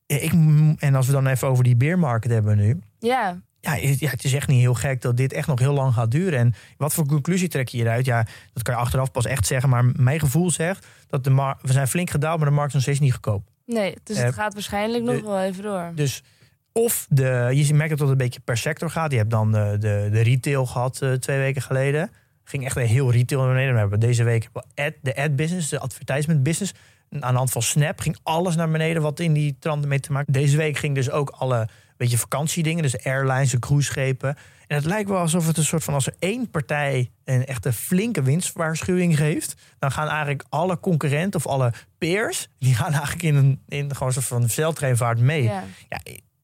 [0.05, 0.31] ik,
[0.77, 2.79] en als we dan even over die beermarket hebben nu.
[2.99, 3.41] ja.
[3.61, 5.93] Ja, het- ja, het is echt niet heel gek dat dit echt nog heel lang
[5.93, 6.39] gaat duren.
[6.39, 8.05] En wat voor conclusie trek je hieruit?
[8.05, 9.69] Ja, dat kan je achteraf pas echt zeggen.
[9.69, 12.73] Maar mijn gevoel zegt dat de mar- we zijn flink gedaald, maar de markt is
[12.73, 13.47] nog steeds niet goedkoop.
[13.65, 15.91] Nee, dus Eh, het gaat waarschijnlijk nog de- wel even door.
[15.95, 16.23] Dus
[16.71, 19.11] of de, je merkt dat het een beetje per sector gaat.
[19.11, 22.11] Je hebt dan de, de, de retail gehad eh, twee weken geleden.
[22.43, 23.73] Ging echt een heel retail naar beneden.
[23.73, 26.73] We hebben deze week ad, de ad business, de advertisement business.
[27.19, 30.11] aan de hand van Snap ging alles naar beneden wat in die trant mee te
[30.11, 30.33] maken.
[30.33, 31.67] Deze week ging dus ook alle
[32.01, 34.35] beetje vakantiedingen, dus airlines, de cruiseschepen.
[34.67, 37.73] En het lijkt wel alsof het een soort van als er één partij een echte
[37.73, 43.35] flinke winstwaarschuwing geeft, dan gaan eigenlijk alle concurrenten of alle peers, die gaan eigenlijk in
[43.35, 45.43] een in gewoon een soort van zeiltreinvaart mee.
[45.43, 45.63] Ja.
[45.89, 45.99] Ja,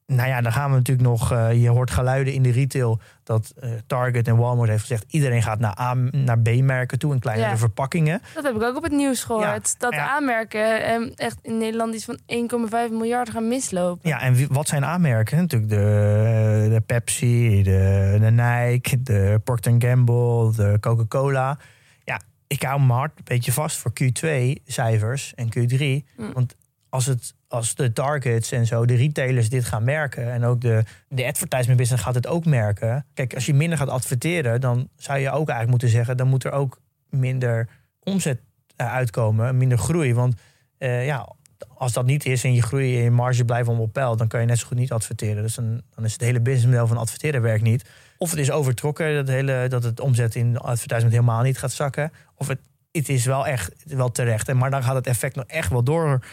[0.08, 1.32] nou ja, dan gaan we natuurlijk nog.
[1.32, 5.44] eh, je hoort geluiden in de retail dat eh, Target en Walmart heeft gezegd: iedereen
[5.44, 7.58] gaat naar, A, naar B-merken toe in kleinere Ja.
[7.58, 8.22] verpakkingen.
[8.34, 9.80] Dat heb ik ook op het nieuws gehoord.
[9.80, 10.10] dat Ja.
[10.10, 14.10] aanmerken eh, echt in Nederland iets van 1,5 miljard gaan mislopen.
[14.10, 15.38] Ja, en wie- wat zijn aanmerken?
[15.38, 21.58] Natuurlijk de, de Pepsi, de, de Nike, de Procter Gamble, de Coca-Cola.
[22.04, 26.06] Ja, ik hou mijn hart een beetje vast voor Q2-cijfers en Q3.
[26.18, 26.34] Mm.
[26.34, 26.56] Want
[26.90, 30.32] als, het, als de targets en zo, de retailers dit gaan merken...
[30.32, 33.06] en ook de, de advertisement business gaat het ook merken.
[33.14, 34.62] Kijk, als je minder gaat adverteren...
[34.62, 36.18] dan zou je ook eigenlijk moeten zeggen...
[36.18, 36.80] dan moet er ook
[37.10, 37.68] minder
[38.04, 38.40] omzet
[38.76, 40.14] eh, uitkomen, minder groei.
[40.14, 40.36] Want
[40.78, 41.36] eh, ja,
[41.74, 44.16] als dat niet is en je groei en je marge blijven op peil...
[44.16, 45.44] dan kan je net zo goed niet adverteren.
[45.44, 47.90] Dus dan, dan is het hele businessmodel van adverteren werkt niet.
[48.18, 52.12] Of het is overtrokken, dat, hele, dat het omzet in advertisement helemaal niet gaat zakken.
[52.36, 52.60] Of het,
[52.92, 54.50] het is wel echt wel terecht.
[54.50, 56.26] En Maar dan gaat het effect nog echt wel door.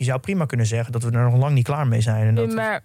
[0.00, 2.26] Je zou prima kunnen zeggen dat we er nog lang niet klaar mee zijn.
[2.26, 2.82] En dat Nee, maar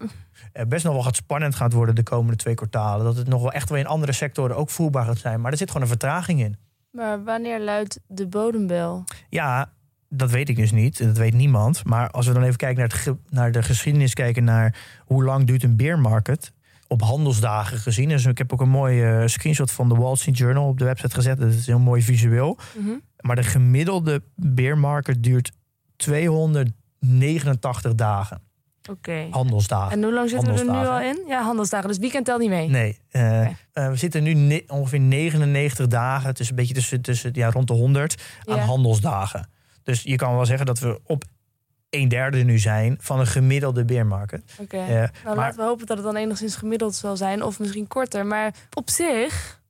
[0.54, 3.06] het best nog wel gaat spannend gaat worden de komende twee kwartalen.
[3.06, 5.42] Dat het nog wel echt wel in andere sectoren ook voelbaar gaat zijn.
[5.42, 6.58] Maar er zit gewoon een vertraging in.
[6.92, 9.04] Maar wanneer luidt de bodembel?
[9.30, 9.72] Ja,
[10.10, 10.98] dat weet ik dus niet.
[11.04, 11.84] Dat weet niemand.
[11.86, 15.24] Maar als we dan even kijken naar, het ge- naar de geschiedenis, kijken naar hoe
[15.24, 16.52] lang duurt een beermarket.
[16.88, 18.10] Op handelsdagen gezien.
[18.10, 21.16] Dus ik heb ook een mooie screenshot van de Wall Street Journal op de website
[21.16, 21.38] gezet.
[21.38, 22.58] Dat is heel mooi visueel.
[22.80, 22.90] Mhm.
[23.20, 25.52] Maar de gemiddelde beermarket duurt
[27.06, 28.42] 289 dagen.
[28.90, 29.28] Oké.
[29.32, 29.92] Handelsdagen.
[29.92, 31.24] En hoe lang zitten we er nu al in?
[31.28, 31.88] Ja, handelsdagen.
[31.88, 32.70] Dus weekend telt niet mee.
[32.70, 37.50] Nee, eh, eh, we zitten nu ongeveer 99 dagen, is een beetje tussen, tussen ja,
[37.52, 39.50] rond de 100 aan handelsdagen.
[39.84, 41.24] Dus je kan wel zeggen dat we op
[41.90, 44.44] een derde nu zijn van een gemiddelde beermarket.
[44.60, 44.78] Oké.
[44.78, 47.44] Eh, Nou, maar- laten we hopen dat het dan enigszins gemiddeld zal zijn.
[47.44, 48.26] Of misschien korter.
[48.26, 49.62] Maar op zich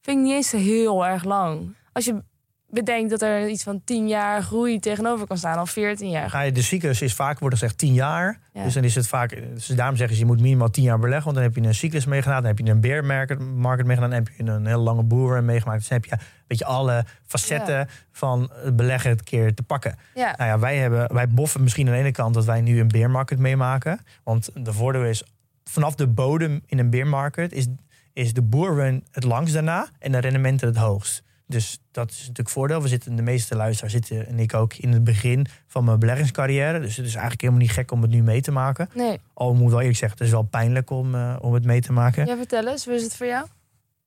[0.00, 1.74] vind ik niet eens heel erg lang.
[1.92, 2.22] Als je
[2.70, 5.60] bedenkt dat er iets van 10 jaar groei tegenover kan staan.
[5.60, 6.30] Of 14 jaar.
[6.30, 8.38] Ga je- de cyclus is vaak, wordt gezegd, 10 jaar.
[8.52, 8.62] Ja.
[8.64, 11.24] Dus dan is het vaak, dus daarom zeggen ze, je moet minimaal 10 jaar beleggen.
[11.24, 14.18] Want dan heb je een cyclus meegedaan, dan heb je een beermarket market meegedaan, dan
[14.24, 15.78] heb je een hele lange boeren meegemaakt.
[15.78, 19.96] Dus dan heb je een beetje alle facetten van het beleggen het keer te pakken.
[20.14, 20.34] Ja.
[20.36, 22.88] Nou ja, wij, hebben, wij boffen misschien aan de ene kant dat wij nu een
[22.88, 24.00] beermarket meemaken.
[24.24, 25.22] Want de voordeel is,
[25.64, 27.66] vanaf de bodem in een beermarket is,
[28.12, 31.22] is de boerrun het langst daarna en de rendementen het hoogst.
[31.50, 32.82] Dus dat is natuurlijk voordeel.
[32.82, 36.80] We zitten, de meeste luisteraars zitten, en ik ook, in het begin van mijn beleggingscarrière.
[36.80, 38.88] Dus het is eigenlijk helemaal niet gek om het nu mee te maken.
[38.94, 39.20] Nee.
[39.34, 41.92] Al moet wel eerlijk zeggen, het is wel pijnlijk om, eh, om het mee te
[41.92, 42.26] maken.
[42.26, 42.84] Ja, vertel eens.
[42.84, 43.46] Hoe is het voor jou?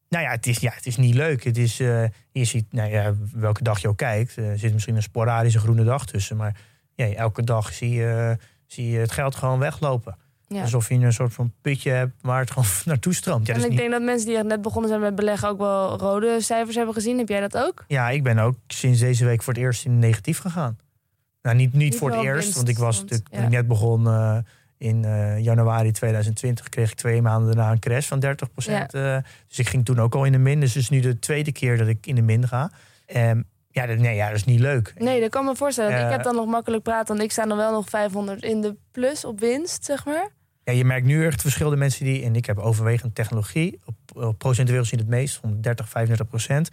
[0.09, 1.43] Nou ja het, is, ja, het is niet leuk.
[1.43, 4.73] Het is, eh, je ziet, nou ja, welke dag je ook kijkt, eh, er zit
[4.73, 6.37] misschien een sporadische groene dag tussen.
[6.37, 6.59] Maar
[6.95, 10.17] ja, elke dag zie je, zie je het geld gewoon weglopen.
[10.53, 10.61] Ja.
[10.61, 13.47] Alsof je een soort van putje hebt waar het gewoon naartoe stroomt.
[13.47, 15.97] Ja, en ik niet, denk dat mensen die net begonnen zijn met beleggen ook wel
[15.97, 17.17] rode cijfers hebben gezien.
[17.17, 17.85] Heb jij dat ook?
[17.87, 20.77] ja, ik ben ook sinds deze week voor het eerst in negatief gegaan.
[21.41, 23.47] Nou, niet, niet, Niet voor het eerst, winst, want ik was natuurlijk, ja.
[23.47, 24.37] net begon eh,
[24.77, 29.59] in eh, januari 2020, kreeg ik twee maanden daarna een crash van 30% eh, dus
[29.59, 30.59] ik ging toen ook al in de min.
[30.59, 32.71] Dus het is nu de tweede keer dat ik in de min ga.
[33.05, 34.93] Ehm, ja, dat, nee, ja, dat is niet leuk.
[34.97, 36.05] Nee, dat kan me voorstellen.
[36.05, 38.75] Ik heb dan nog makkelijk praten, want ik sta nog wel nog 500 in de
[38.91, 40.29] plus op winst, zeg maar.
[40.63, 42.23] Ja, je merkt nu echt het verschil de mensen die...
[42.23, 46.69] en ik heb overwegend technologie, op, op procentueel gezien het meest, 130, 35 procent.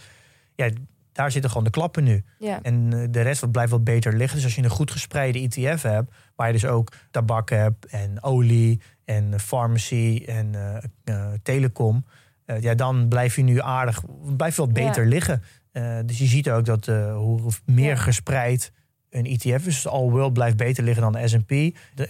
[0.55, 0.71] Ja,
[1.13, 2.25] daar zitten gewoon de klappen nu.
[2.39, 2.63] Ja.
[2.63, 4.37] En eh, de rest wat blijft wat beter liggen.
[4.37, 8.23] Dus als je een goed gespreide ETF hebt, waar je dus ook tabak hebt en
[8.23, 12.05] olie en pharmacy en eh, eh, telecom,
[12.61, 14.03] ja, dan blijf je nu aardig,
[14.37, 14.87] blijf je wat Ja.
[14.87, 15.43] beter liggen.
[16.07, 17.97] Dus je ziet ook dat hoe meer Ja.
[17.97, 18.73] gespreid
[19.11, 21.51] een ETF is, dus All World blijft beter liggen dan de S&P.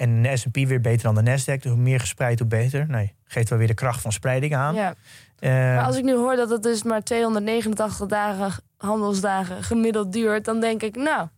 [0.00, 1.62] En de S&P weer beter dan de Nasdaq.
[1.62, 2.86] Dus hoe meer gespreid, hoe beter.
[2.88, 4.74] Nee, geeft wel weer de kracht van spreiding aan.
[4.74, 4.94] ja.
[5.38, 10.44] Eh, Maar als ik nu hoor dat het dus maar 289 dagen, handelsdagen gemiddeld duurt,
[10.44, 11.28] dan denk ik, nou,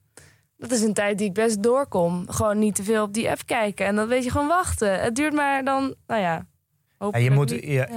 [0.56, 2.24] dat is een tijd die ik best doorkom.
[2.30, 3.86] Gewoon niet te veel op die app kijken.
[3.86, 5.00] En dan weet je gewoon wachten.
[5.02, 6.46] Het duurt maar dan, nou ja.
[6.98, 7.88] Ja, je moet, niet- ja,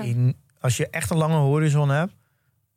[0.60, 2.14] als je echt een lange horizon hebt,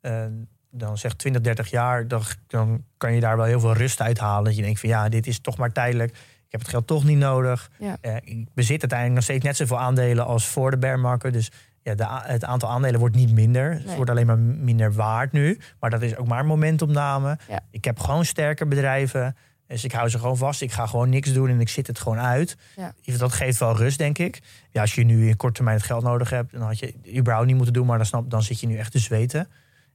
[0.01, 0.25] eh,
[0.71, 4.19] dan zeg 20, 30 jaar, dan, dan kan je daar wel heel veel rust uit
[4.19, 4.43] halen.
[4.43, 6.11] Dat je denkt van ja, dit is toch maar tijdelijk.
[6.11, 7.71] Ik heb het geld toch niet nodig.
[7.79, 7.97] Ja.
[8.01, 11.33] Eh, ik bezit uiteindelijk nog steeds net zoveel aandelen als voor de bear market.
[11.33, 11.51] Dus
[11.83, 13.71] ja, de, het aantal aandelen wordt niet minder.
[13.71, 15.59] Het wordt alleen maar minder waard nu.
[15.79, 17.37] Maar dat is ook maar een momentopname.
[17.47, 17.59] Ja.
[17.71, 19.35] Ik heb gewoon sterke bedrijven.
[19.67, 20.61] Dus ik hou ze gewoon vast.
[20.61, 22.57] Ik ga gewoon niks doen en ik zit het gewoon uit.
[22.75, 22.93] Ja.
[23.17, 24.41] Dat geeft wel rust, denk ik.
[24.71, 27.47] Ja, als je nu in korte termijn het geld nodig hebt, dan had je überhaupt
[27.47, 27.85] niet moeten doen.
[27.85, 29.47] Maar dan, snap, dan zit je nu echt te zweten.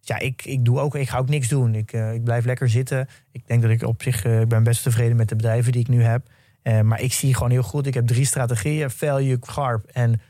[0.04, 1.74] Ja, ik, ik doe ook, ik ga ook niks doen.
[1.74, 3.08] Ik, eh, ik blijf lekker zitten.
[3.32, 5.80] Ik denk dat ik op zich, eh, ik ben best tevreden met de bedrijven die
[5.80, 6.28] ik nu heb.
[6.62, 10.20] Eh, maar ik zie gewoon heel goed, ik heb drie strategieën, value, garp en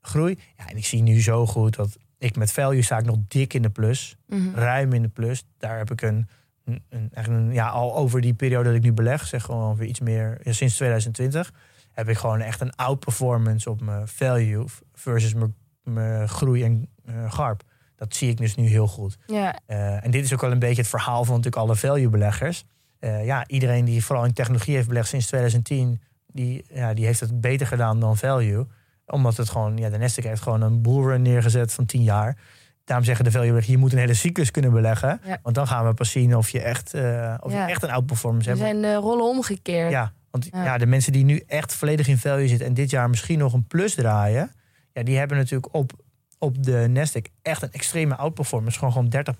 [0.00, 0.38] groei.
[0.56, 3.54] Ja, en ik zie nu zo goed dat ik met value sta ik nog dik
[3.54, 4.16] in de plus.
[4.26, 4.54] Mhm.
[4.54, 5.44] Ruim in de plus.
[5.58, 6.28] Daar heb ik een,
[6.64, 10.00] een, een, ja, al over die periode dat ik nu beleg, zeg gewoon weer iets
[10.00, 11.52] meer, ja, sinds 2020,
[11.92, 14.64] heb ik gewoon echt een outperformance op mijn value
[14.94, 16.88] versus mijn, mijn groei en
[17.28, 17.62] garp.
[17.98, 19.16] Dat zie ik dus nu heel goed.
[19.26, 22.64] Ja, Eh, en dit is ook wel een beetje het verhaal van natuurlijk alle value-beleggers.
[22.98, 27.20] Eh, ja, iedereen die vooral in technologie heeft belegd sinds 2010, die, ja, die heeft
[27.20, 28.66] het beter gedaan dan value.
[29.06, 32.36] Omdat het gewoon, ja, de Nasdaq heeft gewoon een bullrun neergezet van 10 jaar.
[32.84, 35.20] Daarom zeggen de value-beleggers, je moet een hele cyclus kunnen beleggen.
[35.24, 35.38] Ja.
[35.42, 37.64] Want dan gaan we pas zien of je echt, eh, of Ja.
[37.66, 38.68] je echt een outperformance er hebt.
[38.68, 39.90] zijn de rollen omgekeerd.
[39.90, 40.64] Ja, want Ja.
[40.64, 40.78] ja.
[40.78, 43.66] de mensen die nu echt volledig in value zitten en dit jaar misschien nog een
[43.66, 44.50] plus draaien,
[44.92, 45.92] ja, die hebben natuurlijk op,
[46.38, 49.34] op de Nasdaq echt een extreme outperformance, gewoon gewoon 30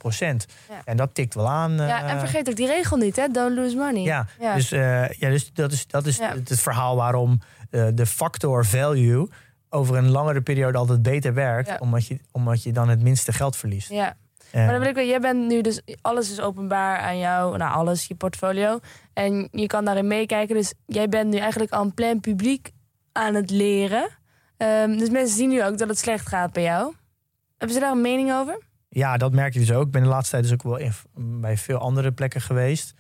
[0.69, 0.81] Ja.
[0.85, 1.73] En dat tikt wel aan.
[1.73, 3.29] Ja, eh, en vergeet ook die regel niet, hè?
[3.29, 4.03] Don't lose money.
[4.03, 4.55] ja, Ja.
[4.55, 6.35] Dus, eh, ja, dus dat is, dat is Ja.
[6.35, 7.41] het, het verhaal waarom
[7.71, 9.29] eh, de factor value
[9.71, 13.57] over een langere periode altijd beter werkt, omdat, je, omdat je dan het minste geld
[13.57, 13.89] verliest.
[13.91, 14.17] ja.
[14.53, 17.73] Maar dan wil ik wel, jij bent nu dus, alles is openbaar aan jou, nou
[17.73, 18.79] alles, je portfolio.
[19.13, 20.55] En je kan daarin meekijken.
[20.55, 22.71] Dus jij bent nu eigenlijk al een plein publiek
[23.13, 24.09] aan het leren.
[24.59, 26.95] Ehm, dus mensen zien nu ook dat het slecht gaat bij jou.
[27.57, 28.59] Hebben ze daar een mening over?
[28.89, 29.87] Ja, dat merk je dus ook.
[29.87, 30.93] Ik ben de laatste tijd dus ook wel in,
[31.41, 32.95] bij veel andere plekken geweest.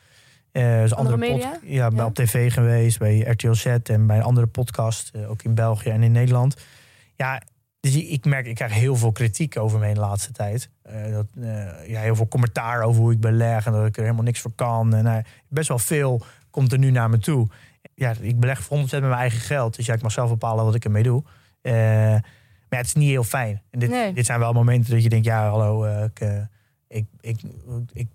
[0.53, 1.59] Eh, dus Andere media?
[1.63, 2.05] Ja, bij Ja.
[2.07, 5.89] op tv geweest, bij RTL Z en bij een andere podcast, eh, ook in België
[5.91, 6.57] en in Nederland.
[7.17, 7.43] Ja,
[7.81, 10.71] dus ik merk, ik krijg heel veel kritiek over me in de laatste tijd.
[10.83, 11.27] Eh, dat,
[11.87, 14.53] ja, heel veel commentaar over hoe ik beleg en dat ik er helemaal niks voor
[14.55, 14.95] kan.
[14.95, 17.49] En best wel veel komt er nu naar me toe.
[17.95, 18.69] Ja, ik beleg 100%
[19.03, 19.77] met mijn eigen geld.
[19.77, 21.25] Dus ja, ik mag zelf bepalen wat ik ermee doe.
[21.61, 21.73] Eh,
[22.69, 23.63] maar het is niet heel fijn.
[23.71, 24.13] En dit, Nee.
[24.13, 26.41] dit zijn wel momenten dat je denkt, ja, hallo, eh, ik, eh,
[26.89, 27.39] ik, ik,
[27.93, 28.09] ik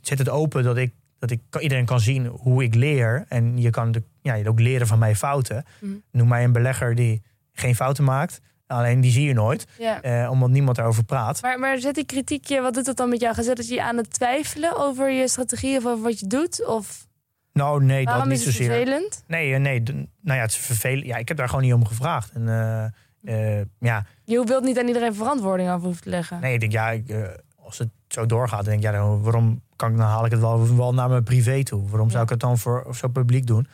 [0.00, 3.24] zet het open dat ik, dat ik iedereen kan zien hoe ik leer.
[3.28, 5.64] En je kan de, ja, je ook leren van mijn fouten.
[5.80, 5.92] Mhm.
[6.10, 7.22] Noem mij een belegger die
[7.52, 8.40] geen fouten maakt.
[8.66, 10.02] Alleen die zie je nooit, Ja.
[10.02, 11.42] eh, omdat niemand daarover praat.
[11.42, 13.34] Maar, maar zet die kritiekje, wat doet dat dan met jou?
[13.34, 16.66] Gezet dat je aan het twijfelen over je strategie of over wat je doet?
[16.66, 17.06] Of
[17.54, 18.70] Nou, nee, dat niet is het zozeer.
[18.74, 19.24] vervelend?
[19.26, 21.06] Nee, eh, nee, nou ja, het is vervelend.
[21.06, 22.30] Ja, ik heb daar gewoon niet om gevraagd.
[22.32, 26.40] En eh, eh, ja, Je wilt niet aan iedereen verantwoording af hoeven te leggen.
[26.40, 27.14] nee, ik denk, ja, ik,
[27.56, 30.40] als het zo doorgaat, denk ik, ja, dan, waarom kan ik, dan haal ik het
[30.40, 31.88] wel, wel naar mijn privé toe.
[31.88, 32.22] Waarom zou Ja.
[32.24, 33.66] ik het dan voor zo publiek doen?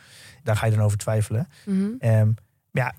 [0.43, 1.47] Daar ga je dan over twijfelen.
[1.99, 2.29] Ehm,
[2.71, 2.93] ja,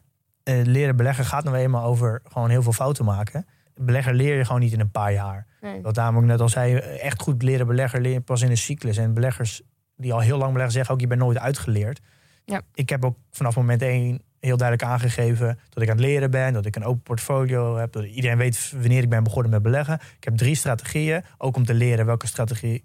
[0.44, 3.46] leren beleggen gaat nou eenmaal over gewoon heel veel fouten maken.
[3.74, 5.46] Belegger leer je gewoon niet in een paar jaar.
[5.60, 5.82] Nee.
[5.82, 8.96] Wat namelijk net al zei, echt goed leren belegger leer je pas in een cyclus.
[8.96, 9.62] En beleggers
[9.96, 12.00] die al heel lang beleggen zeggen ook, je bent nooit uitgeleerd.
[12.44, 12.62] Ja.
[12.74, 16.52] Ik heb ook vanaf moment één heel duidelijk aangegeven dat ik aan het leren ben,
[16.52, 19.94] dat ik een open portfolio heb, dat iedereen weet wanneer ik ben begonnen met beleggen.
[20.16, 22.84] Ik heb drie strategieën, ook om te leren welke strategie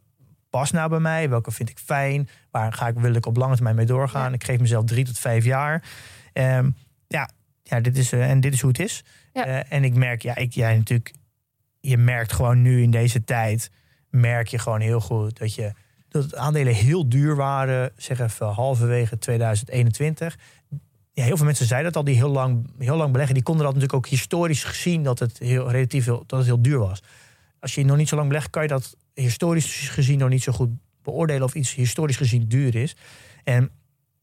[0.49, 3.55] past nou bij mij, welke vind ik fijn, waar ga ik, wil ik op lange
[3.55, 4.29] termijn mee doorgaan.
[4.29, 4.33] Ja.
[4.33, 5.83] Ik geef mezelf drie tot vijf jaar.
[6.33, 6.69] Ehm,
[7.07, 7.29] ja,
[7.63, 9.03] ja dit is, eh, en dit is hoe het is.
[9.33, 9.45] Ja.
[9.45, 11.13] Eh, en ik merk, ja, ik, ja, natuurlijk,
[11.79, 13.71] je merkt gewoon nu in deze tijd,
[14.09, 15.71] merk je gewoon heel goed dat je
[16.09, 20.37] dat aandelen heel duur waren, zeg even halverwege 2021.
[21.13, 23.65] Ja, heel veel mensen zeiden dat al, die heel lang, heel lang beleggen, die konden
[23.65, 27.03] dat natuurlijk ook historisch gezien dat het heel relatief heel, dat het heel duur was.
[27.59, 30.51] Als je nog niet zo lang belegt, kan je dat historisch gezien nog niet zo
[30.51, 30.69] goed
[31.01, 32.95] beoordelen of iets historisch gezien duur is.
[33.43, 33.71] En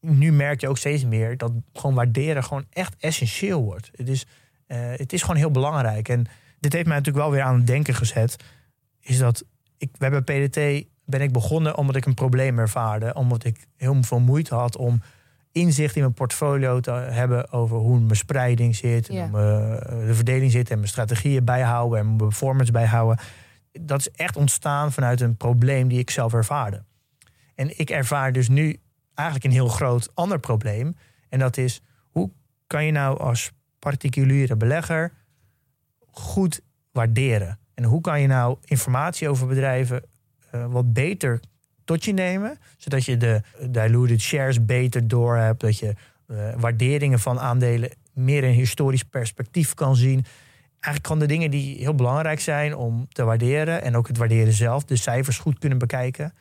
[0.00, 3.90] nu merk je ook steeds meer dat gewoon waarderen gewoon echt essentieel wordt.
[3.94, 4.26] Het is,
[4.66, 6.08] eh, het is gewoon heel belangrijk.
[6.08, 6.26] En
[6.60, 8.36] dit heeft mij natuurlijk wel weer aan het denken gezet.
[9.00, 9.44] Is dat
[9.78, 13.14] ik, we hebben PDT ben ik begonnen omdat ik een probleem ervaarde.
[13.14, 15.00] Omdat ik heel veel moeite had om
[15.52, 20.14] inzicht in mijn portfolio te hebben over hoe mijn spreiding zit, en hoe eh, de
[20.14, 23.18] verdeling zit en mijn strategieën bijhouden en mijn performance bijhouden.
[23.72, 26.82] Dat is echt ontstaan vanuit een probleem die ik zelf ervaarde.
[27.54, 28.80] En ik ervaar dus nu
[29.14, 30.96] eigenlijk een heel groot ander probleem.
[31.28, 31.80] En dat is,
[32.10, 32.30] hoe
[32.66, 35.12] kan je nou als particuliere belegger
[36.10, 36.60] goed
[36.92, 37.58] waarderen?
[37.74, 40.02] En hoe kan je nou informatie over bedrijven
[40.54, 41.40] eh, wat beter
[41.84, 45.94] tot je nemen, zodat je de diluted shares beter door hebt, dat je
[46.26, 50.24] eh, waarderingen van aandelen meer in historisch perspectief kan zien.
[50.70, 54.52] Eigenlijk gewoon de dingen die heel belangrijk zijn om te waarderen en ook het waarderen
[54.52, 56.34] zelf, de cijfers goed kunnen bekijken.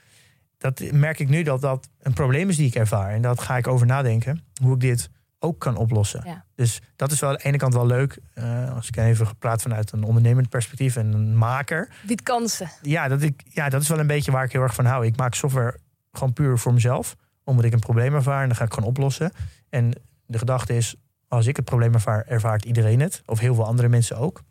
[0.57, 3.11] Dat merk ik nu dat dat een probleem is die ik ervaar.
[3.11, 5.09] En dat ga ik over nadenken, hoe ik dit
[5.43, 6.21] ook kan oplossen.
[6.25, 6.45] Ja.
[6.55, 8.19] Dus dat is wel aan de ene kant wel leuk.
[8.33, 12.69] eh, als ik even praat vanuit een ondernemend perspectief en een maker Biedt kansen.
[12.81, 15.05] ja, dat ik, ja, dat is wel een beetje waar ik heel erg van hou.
[15.05, 15.77] Ik maak software
[16.11, 17.15] gewoon puur voor mezelf.
[17.43, 19.31] Omdat ik een probleem ervaar en dan ga ik gewoon oplossen.
[19.69, 19.93] En
[20.25, 20.95] de gedachte is,
[21.27, 23.21] als ik het probleem ervaar, ervaart iedereen het.
[23.25, 24.41] Of heel veel andere mensen ook.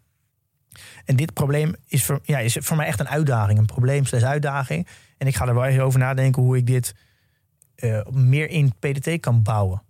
[1.05, 3.59] En dit probleem is voor, ja, is voor mij echt een uitdaging.
[3.59, 4.87] Een probleem slash uitdaging.
[5.19, 6.95] En ik ga er wel even over nadenken hoe ik dit
[7.75, 9.83] eh, meer in PDT kan bouwen.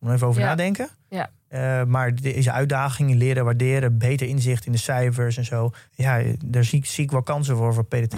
[0.00, 0.46] Moet even over Ja.
[0.46, 0.88] nadenken.
[1.08, 1.30] Ja.
[1.48, 5.70] Eh, maar deze uitdagingen, leren waarderen, beter inzicht in de cijfers en zo.
[5.94, 8.16] Ja, daar zie, ik- zie ik wel kansen voor voor PDT.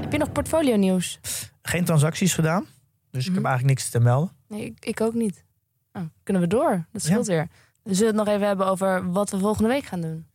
[0.00, 1.20] Heb je nog portfolio nieuws?
[1.62, 2.66] Geen transacties gedaan.
[3.10, 3.36] Dus ik Mhm.
[3.38, 4.30] heb eigenlijk niks te melden.
[4.48, 5.44] Nee, ik, ik ook niet.
[5.92, 6.86] Nou, kunnen we door?
[6.92, 7.48] Dat scheelt weer.
[7.82, 10.26] We zullen het nog even hebben over wat we volgende week gaan doen.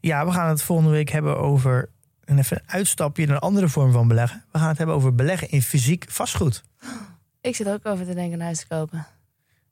[0.00, 1.88] Ja, we gaan het volgende week hebben over
[2.24, 4.44] een even uitstapje naar een andere vorm van beleggen.
[4.52, 6.62] We gaan het hebben over beleggen in fysiek vastgoed.
[7.44, 9.06] Ik zit ook over te denken een huis te kopen.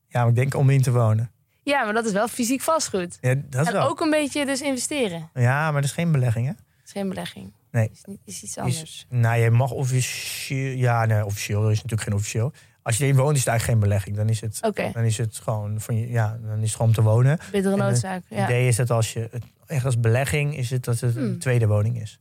[0.08, 1.30] Ja, maar ik denk om in te wonen.
[1.62, 3.18] Ja, maar dat is wel fysiek vastgoed.
[3.20, 3.88] Ja, dat is En wel.
[3.88, 5.30] ook een beetje dus investeren.
[5.34, 6.52] Ja, maar dat is geen belegging, hè?
[6.52, 7.52] Dat is geen belegging.
[7.70, 7.90] Nee.
[7.92, 9.06] Is, niet- is iets Is, anders.
[9.08, 10.76] nou, je mag officieel...
[10.76, 12.52] Ja, nee, officieel is natuurlijk geen officieel.
[12.82, 14.16] Als je erin woont, is het eigenlijk geen belegging.
[14.16, 16.88] Dan is het, Oké, dan is het gewoon van je, ja, dan is het gewoon
[16.88, 17.38] om te wonen.
[17.52, 18.22] bittere noodzaak.
[18.28, 18.52] Het Ja, oké.
[18.52, 21.38] idee is dat als je het echt als belegging is het dat het een Hmm.
[21.38, 22.18] tweede woning is.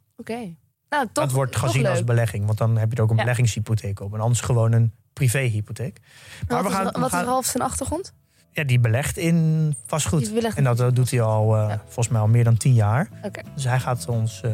[0.92, 3.22] Nou, toch, dat wordt gezien als belegging, want dan heb je er ook een Ja.
[3.22, 4.14] beleggingshypotheek op.
[4.14, 6.00] En anders gewoon een privéhypotheek.
[6.48, 8.14] Maar Wat, we gaan, is, we wat gaan- is Ralf zijn achtergrond?
[8.52, 10.34] ja, die belegt in vastgoed.
[10.34, 11.82] Belegt En dat, doet hij al eh, Ja.
[11.84, 13.10] volgens mij al meer dan tien jaar.
[13.24, 13.42] Oké.
[13.56, 14.52] Dus hij gaat ons eh,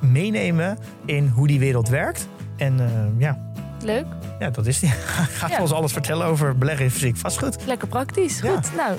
[0.00, 2.28] meenemen in hoe die wereld werkt.
[2.56, 3.48] En eh, ja,
[3.84, 4.06] Leuk,
[4.38, 4.90] ja, dat is hij.
[5.16, 5.60] Hij gaat Ja.
[5.60, 7.66] ons alles vertellen over beleggen in fysiek vastgoed.
[7.66, 8.40] lekker praktisch.
[8.40, 8.54] Ja.
[8.54, 8.96] Goed, nou,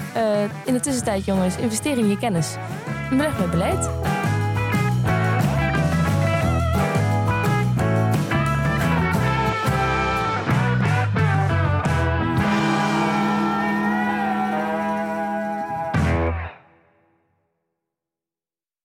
[0.66, 2.56] in de tussentijd jongens, investeer in je kennis.
[3.10, 3.90] En beleg met beleid.